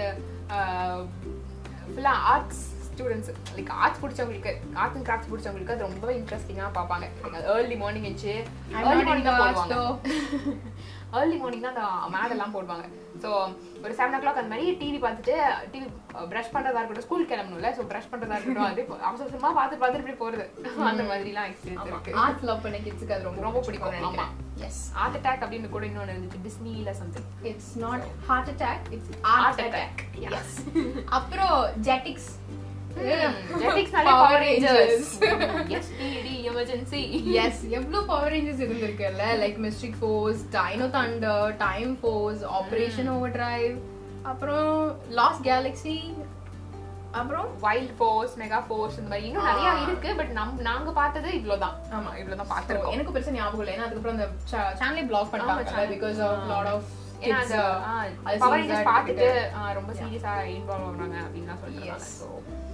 [1.89, 2.63] ஃபுல்லா ஆர்ட்ஸ்
[2.93, 7.07] ஸ்டூடெண்ட்ஸ் லைக் ஆர்ட்ஸ் பிடிச்சவங்களுக்கு ஆர்ட்ஸ் அண்ட் கிராஃப்ட்ஸ் பிடிச்சவங்களுக்கு அது ரொம்ப இன்ட்ரெஸ்டிங்கா பார்ப்பாங்க.
[7.55, 8.33] ஏர்லி மார்னிங் வச்சு
[8.83, 9.79] ஏர்லி மார்னிங் தான் போடுவாங்க.
[11.21, 11.83] ஏர்லி மார்னிங் தான் அந்த
[12.17, 12.85] மேட் எல்லாம் போடுவாங்க.
[13.23, 13.31] ஸோ
[13.83, 15.35] ஒரு செவன் ஓ கிளாக் அந்த மாதிரி டிவி பார்த்துட்டு
[15.73, 15.87] டிவி
[16.31, 20.21] ப்ரஷ் பண்றதா இருக்கட்டும் ஸ்கூல் கிளம்பணும்ல ஸோ ப்ரஷ் பண்றதா இருக்கட்டும் அது அவசர அவசரமா பார்த்து பார்த்துட்டு இப்படி
[20.23, 20.47] போறது.
[20.91, 22.15] அந்த மாதிரிலாம் எக்ஸ்பீரியன்ஸ் இருக்கு.
[22.23, 24.07] ஆர்ட்ஸ் லவ் பண்ண கிட்ஸுக்கு அது ரொம்ப ரொம்ப பிடிக்கும்.
[24.11, 24.27] ஆமா.
[24.69, 29.13] எஸ் ஹார்ட் அட்டாக் அப்படின்னு கூட இன்னொன்று இருந்துச்சு டிஸ்னில something it's not heart attack it's
[29.43, 29.69] attack.
[29.69, 30.03] Attack
[30.41, 30.57] S
[31.19, 31.57] அப்புறம்
[31.89, 32.31] Jetix
[38.63, 39.23] இருந்திருக்குல்ல?
[39.41, 43.79] Like Mystic Force Dino Thunder Time Force Operation Overdrive
[44.23, 44.77] அப்புறம்
[45.09, 46.15] லாஸ்ட் கேலக்ஸி
[47.11, 49.27] அப்புறம் வைல்ட் ஃபோர்ஸ் மெகா ஃபோர்ஸ் இந்த மாதிரி.
[49.27, 49.83] இன்னும் நிறைய.
[49.83, 52.19] இருக்கு பட் நம் நாங்க பார்த்தது இவ்வளவுதான் ஆமா.
[52.19, 52.93] இவ்வளவுதான் பார்த்திருக்கோம்.
[52.93, 53.79] எனக்கு பெருசா ஞாபகம் இல்லை.
[53.79, 54.29] ஏன்னா அதுக்கப்புறம் அந்த
[54.81, 55.89] சேனலே பிளாக் பண்ணிட்டாங்க.
[55.95, 56.91] பிகாஸ் ஆஃப் லாட் ஆஃப்
[58.87, 62.07] பார்த்துட்டு ஆ, ரொம்ப சீரியஸா இன்வால்வ் ஆகுறாங்க அப்படின்னு சொல்லிட்டு Yes.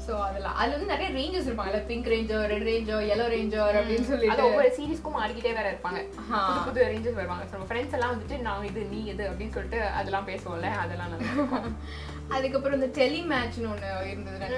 [0.09, 4.11] ஸோ அதுல அதுல வந்து நிறைய ரேஞ்சஸ் இருப்பாங்கல்ல pink ranger red ranger yellow ranger அப்படின்னு அது
[4.11, 6.01] சொல்லிட்டு ஒவ்வொரு சீரிஸ்க்கும் மாறிக்கிட்டே வேற இருப்பாங்க.
[6.49, 7.45] புது புது ரேஞ்சஸ் வருவாங்க.
[7.53, 10.71] நம்ம ஃப்ரெண்ட்ஸ் எல்லாம் வந்துட்டு நான் இது நீ இது அப்படின்னு சொல்லிட்டு அதெல்லாம் பேசுவோம்ல.
[10.85, 11.15] அதெல்லாம்.
[12.37, 14.49] அதுக்கப்புறம் இந்த டெலி மேட்ச்னு ஒண்ணு இருந்தது.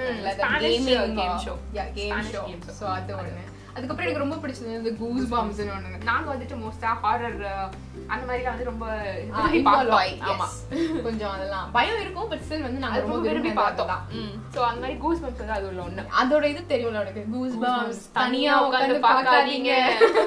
[1.19, 1.55] Game show
[1.99, 2.45] game show.
[2.79, 3.43] So அது ஒண்ணு.
[3.75, 7.41] அதுக்கப்புறம் எனக்கு ரொம்ப பிடிச்சது இந்த கூஸ் பாம்ஸ்னு ஒண்ணு நாங்க வந்துட்டு மோஸ்டா ஹாரர்
[8.13, 8.85] அந்த மாதிரிலாம் வந்து ரொம்ப.
[11.03, 11.67] கொஞ்சம் அதெல்லாம்.
[11.75, 13.91] பயம் இருக்கும் பட் ஸ்டில் வந்து நாங்க அது ரொம்ப ரொம்ப விரும்பி பார்த்தோம்.
[14.55, 16.03] சோ அந்த மாதிரி கூஸ் பம்ப்ஸ் வந்து அது உள்ள ஒண்ணு.
[16.21, 17.23] அதோட இது தெரியும்ல உனக்கு?
[17.35, 19.71] கூஸ் பாம்ஸ் தனியா உட்கார்ந்து பார்க்காதீங்க.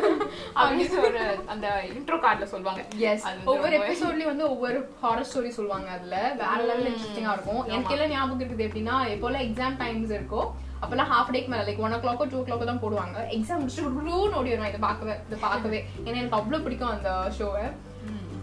[0.58, 1.66] அப்படின்னு ஒரு அந்த
[1.98, 2.82] இன்ட்ரோ கார்ட்ல சொல்லுவாங்க.
[3.10, 6.16] எஸ் ஒவ்வொரு எபிசோட்லயும் வந்து ஒவ்வொரு ஹாரர் ஸ்டோரி சொல்லுவாங்க அதுல.
[6.42, 7.62] வேற லெவல் இன்ட்ரெஸ்டிங்கா இருக்கும்.
[7.70, 10.42] எனக்கு எல்லாம் ஞாபகம் இருக்குது எப்படின்னா எப்போல்லாம் எக்ஸாம் டைம்ஸ் இருக்கோ
[10.84, 13.18] அப்பெல்லாம் ஹாஃப் டேக்கு மேல லைக் ஒன் ஓ கிளாக்கோ டூ ஓ கிளாக்கோ தான் போடுவாங்க.
[13.30, 14.68] எக்ஸாம் முடிச்சுட்டு ஓடி வரும்.
[14.68, 15.84] இதை பார்க்கவே இதை பார்க்கவே.
[15.98, 17.64] ஏன்னா எனக்கு அவ்வளவு பிடிக்கும் அந்த ஷோவை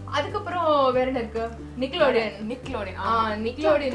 [0.06, 1.44] அதுக்கப்புறம் வேற என்ன இருக்கு?
[1.80, 3.28] நிக்லோடியன் நிக்லோடியன் ஆ,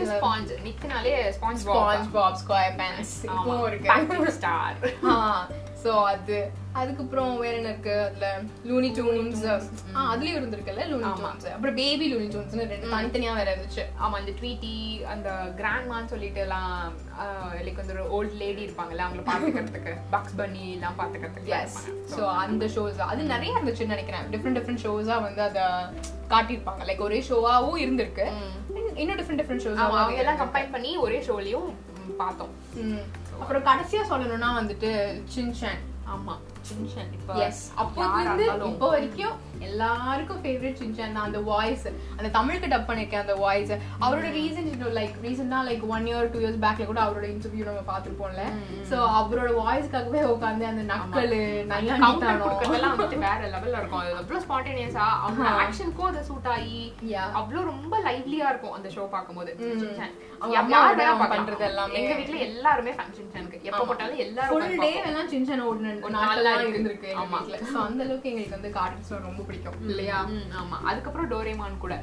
[0.06, 3.90] ல- ஸ்பாஞ்ச் நிக்னாலே sponge SpongeBob SquarePants இப்பவும் இருக்கு.
[4.32, 4.78] ஸ்டார்
[5.84, 6.40] சோ அது.
[6.82, 7.96] அதுக்கப்புறம் வேற என்ன இருக்கு?
[8.08, 8.28] அதுல
[8.70, 9.44] லூனி டூன்ஸ்
[10.12, 13.84] அதுலயும் இருந்திருக்குல்ல லூனி டூன்ஸ் அப்புறம் பேபி லூனி டூன்ஸ் ரெண்டு தனித்தனியா வேற இருந்துச்சு.
[14.04, 14.74] ஆமா அந்த ட்வீட்டி
[15.14, 16.74] அந்த கிராண்ட்மான்னு சொல்லிட்டு எல்லாம்
[17.66, 19.94] லைக் வந்து ஒரு ஓல்ட் லேடி இருப்பாங்கல்ல அவங்கள பாத்துக்கிறதுக்கு.
[20.16, 21.80] பக்ஸ் பன்னி எல்லாம் பாத்துக்கிறதுக்கு எஸ்
[22.14, 24.26] சோ அந்த ஷோஸ் அது நிறைய இருந்துச்சுன்னு நினைக்கிறேன்.
[24.36, 25.60] டிஃப்ரெண்ட் டிஃப்ரெண்ட் ஷோஸா வந்து அத
[26.34, 26.82] காட்டியிருப்பாங்க.
[26.90, 28.28] லைக் ஒரே ஷோவாவும் இருந்திருக்கு.
[29.02, 31.70] இன்னும் டிஃப்ரெண்ட் டிஃப்ரெண்ட் ஷோஸ் அவங்க எல்லாம் கம்பைன் பண்ணி ஒரே ஷோலயும்
[32.22, 32.54] பார்த்தோம்.
[33.42, 34.90] அப்புறம் கடைசியா சொல்லணும்னா வந்துட்டு
[35.34, 35.82] சின்சான்
[36.14, 36.34] ஆமா.
[36.70, 37.12] சின்சன்.
[37.18, 37.34] இப்ப
[38.24, 38.46] இருந்து
[38.94, 39.36] வரைக்கும்
[39.68, 41.28] எல்லாருக்கும் ஃபேவரட் சின்சான் தான்.
[41.28, 41.86] அந்த வாய்ஸ்
[42.18, 43.72] அந்த தமிழுக்கு டப் பண்ணிருக்கேன் அந்த வாய்ஸ்
[44.06, 48.44] அவரோட ரீசன் லைக் ரீசெண்டா like one year two years பேக்ல கூட அவரோட இன்டர்வியூ நம்ம பார்த்திருப்போம்ல.
[48.90, 51.42] சோ அவரோட வாய்ஸ்க்காகவே உட்காந்து அந்த நக்கலு
[51.72, 53.26] நையாண்டித்தனம்.
[53.26, 54.02] வேற லெவல்ல இருக்கும்.
[54.02, 56.82] அது ஸ்பான்டேனியஸா அவங்க ஆக்ஷனுக்கும் அது சூட் ஆகி.
[57.40, 59.52] அவ்வளவு ரொம்ப லைவ்லியா இருக்கும் அந்த ஷோ பார்க்கும்போது.
[61.36, 61.96] பண்றது எல்லாமே.
[62.00, 63.58] எங்க வீட்ல எல்லாருமே ஃபேன் சின்சானுக்கு.
[63.70, 64.92] எப்ப போட்டாலும் எல்லாரும் டே.
[65.10, 65.94] எல்லாம் சின்சான் ஓடுன
[66.66, 67.40] இருந்திருக்கு ஆமா.
[67.74, 69.80] சோ அந்த அளவுக்கு எங்களுக்கு வந்து கார்ட்டூன்ஸ் ரொம்ப பிடிக்கும்.
[69.94, 70.20] இல்லையா?
[70.62, 70.80] ஆமா.
[70.92, 71.96] அதுக்கப்புறம் டோரேமான் கூட.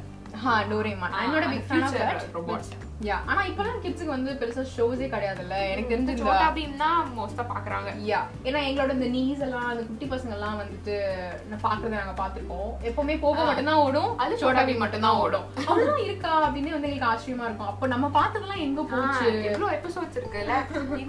[0.42, 2.68] ஹா டோரேமான் என்னோட பிக் ஃபேன் ஆஃப் future தட் robots.
[3.08, 5.56] யா ஆனா இப்பலாம் கிட்ஸுக்கு வந்து பெருசா ஷோஸே கிடையாதுல்ல.
[5.72, 6.48] எனக்கு தெரிஞ்சு சோட்டா
[7.18, 7.90] மோஸ்டா பாக்குறாங்க.
[8.10, 10.94] யா ஏன்னா எங்களோட இந்த நீஸ் எல்லாம் அந்த குட்டி பசங்க எல்லாம் வந்துட்டு
[11.50, 14.10] நான் பாக்குறத நாங்க பாத்திருக்கோம் எப்பவுமே போக மட்டும் தான் ஓடும்.
[14.24, 15.46] அது சோட்டா பீம் பீம் மட்டும் தான் ஓடும்.
[15.70, 16.32] அவ்வளவு இருக்கா?
[16.48, 17.70] அப்படின்னு வந்து எங்களுக்கு ஆச்சரியமா இருக்கும்.
[17.72, 19.26] அப்போ நம்ம பார்த்ததெல்லாம் எங்க போச்சு?
[19.50, 20.56] எவ்வளவு எபிசோட்ஸ் இருக்குல்ல?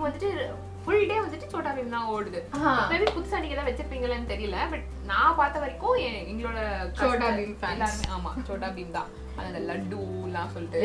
[0.08, 0.32] வந்துட்டு
[0.86, 2.40] ஃபுல் டே வந்துட்டு சோட்டா பீம் தான் ஓடுது.
[2.92, 6.00] மேபி புதுசா நீங்க தான் வச்சிருப்பீங்களான்னு தெரியல பட் நான் பார்த்த வரைக்கும்
[6.32, 6.60] எங்களோட
[7.02, 7.54] சோட்டா பீம்.
[7.74, 9.10] எல்லாருமே ஆமா சோட்டா பீம் தான்.
[9.44, 10.82] அந்த லட்டு எல்லாம் சொல்லிட்டு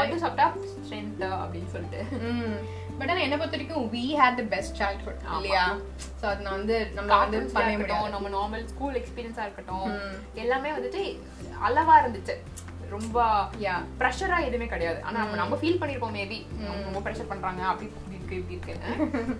[0.00, 2.00] லட்டு சாப்பிட்டா ஸ்ட்ரென்த் அப்படின்னு சொல்லிட்டு.
[2.98, 5.38] பட் ஆனா என்ன பொறுத்த வரைக்கும் we had the best childhood ஆமா.
[5.38, 5.64] இல்லையா?
[6.20, 8.14] சோ அது நான் வந்து நம்ம வந்து பண்ண முடியாது.
[8.14, 9.90] நம்ம நார்மல் ஸ்கூல் எக்ஸ்பீரியன்ஸா இருக்கட்டும்.
[10.44, 11.02] எல்லாமே வந்துட்டு
[11.68, 12.36] அளவா இருந்துச்சு.
[12.94, 13.18] ரொம்ப
[14.00, 14.98] ப்ரெஷரா எதுவுமே கிடையாது.
[15.06, 16.38] ஆனா நம்ம நம்ம ஃபீல் பண்ணிருப்போம் மேபி
[16.86, 18.90] ரொம்ப ப்ரெஷர் பண்றாங்க அப்படி இப்படி இருக்கு இப்படி இருக்குன்னு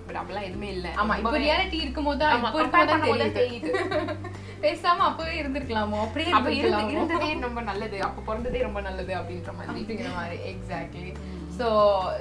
[0.07, 0.89] பட் அப்படிலாம் எதுவுமே இல்ல.
[1.03, 3.71] ஆமா இப்போ ரியாலிட்டி இருக்கும்போது இப்போ இருக்கும்போது தெரியுது.
[4.65, 5.99] பேசாம அப்பவே இருந்திருக்கலாமோ?
[6.05, 6.53] அப்படியே அப்ப
[6.93, 7.99] இருந்ததே ரொம்ப நல்லது.
[8.07, 9.73] அப்ப பிறந்ததே ரொம்ப நல்லது அப்படின்ற மாதிரி.
[9.75, 11.11] அப்படிங்கிற மாதிரி exactly
[11.59, 11.67] so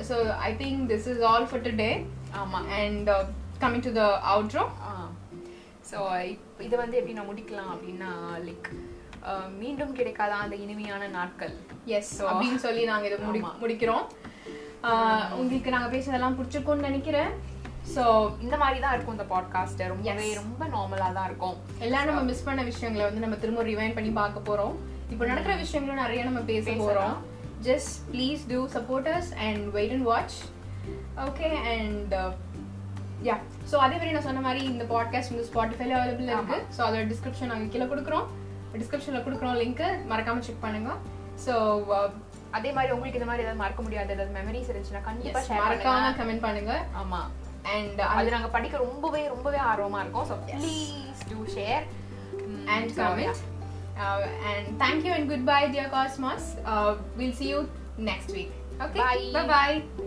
[0.10, 0.18] so
[0.50, 1.92] I think this is all for today
[2.42, 2.60] ஆமா.
[2.82, 3.10] And
[3.64, 4.04] coming to the
[4.34, 4.66] outro
[5.90, 5.98] so
[6.68, 8.12] இது வந்து எப்படி நான் முடிக்கலாம் அப்படின்னா
[8.48, 8.70] லைக்
[9.60, 11.54] மீண்டும் கிடைக்காத அந்த இனிமையான நாட்கள்?
[11.98, 14.06] எஸ் அப்படின்னு சொல்லி நாங்க இதை முடி முடிக்கிறோம்.
[15.42, 17.32] உங்களுக்கு நாங்க பேசுனதெல்லாம் பிடிச்சிருக்கும்னு நினைக்கிறேன்.
[17.94, 18.04] ஸோ
[18.44, 21.56] இந்த மாதிரி தான் இருக்கும் இந்த பாட்காஸ்ட் ரொம்பவே ரொம்ப நார்மலா தான் இருக்கும்.
[21.86, 24.76] எல்லாம் நம்ம மிஸ் பண்ண விஷயங்களை வந்து நம்ம திரும்ப ரிவைண்ட் பண்ணி பார்க்க போறோம்.
[25.14, 27.18] இப்போ நடக்கிற விஷயங்களும் நிறைய நம்ம பேச போறோம்.
[27.70, 30.38] Just please do supporters and wait and watch
[31.28, 32.16] okay and
[33.28, 33.36] ya
[33.72, 36.58] so அதே மாதிரி நான் சொன்ன மாதிரி இந்த பாட்காஸ்ட் வந்து ஸ்பாட்டிஃபைல அவைலபிள் இருக்கு.
[36.78, 38.28] ஸோ அதோட டிஸ்கிரிப்ஷன் நாங்கள் கீழே கொடுக்குறோம்.
[38.80, 40.92] டிஸ்கிரிப்ஷனில் கொடுக்குறோம் லிங்க்கு மறக்காம செக் பண்ணுங்க
[41.46, 41.54] ஸோ
[42.58, 46.16] அதே மாதிரி உங்களுக்கு இந்த மாதிரி ஏதாவது மறக்க முடியாத ஏதாவது மெமரிஸ் இருந்துச்சுன்னா கண்டிப்பா ஷேர் பண்ணுங்க மறக்காம
[46.22, 47.22] கமெண்ட் பண்ணுங்க ஆமா
[47.76, 50.92] அண்ட் அது நாங்க படிக்க ரொம்பவே ரொம்பவே ஆர்வமா இருக்கோம் so please
[51.32, 51.86] do share
[52.68, 53.42] and comment.
[53.98, 56.56] And thank you and goodbye, dear Cosmos.
[56.66, 57.70] Uh, we'll see you
[58.00, 58.52] next week.
[58.80, 59.00] Okay.
[59.00, 59.32] Bye.
[59.34, 60.06] Bye bye.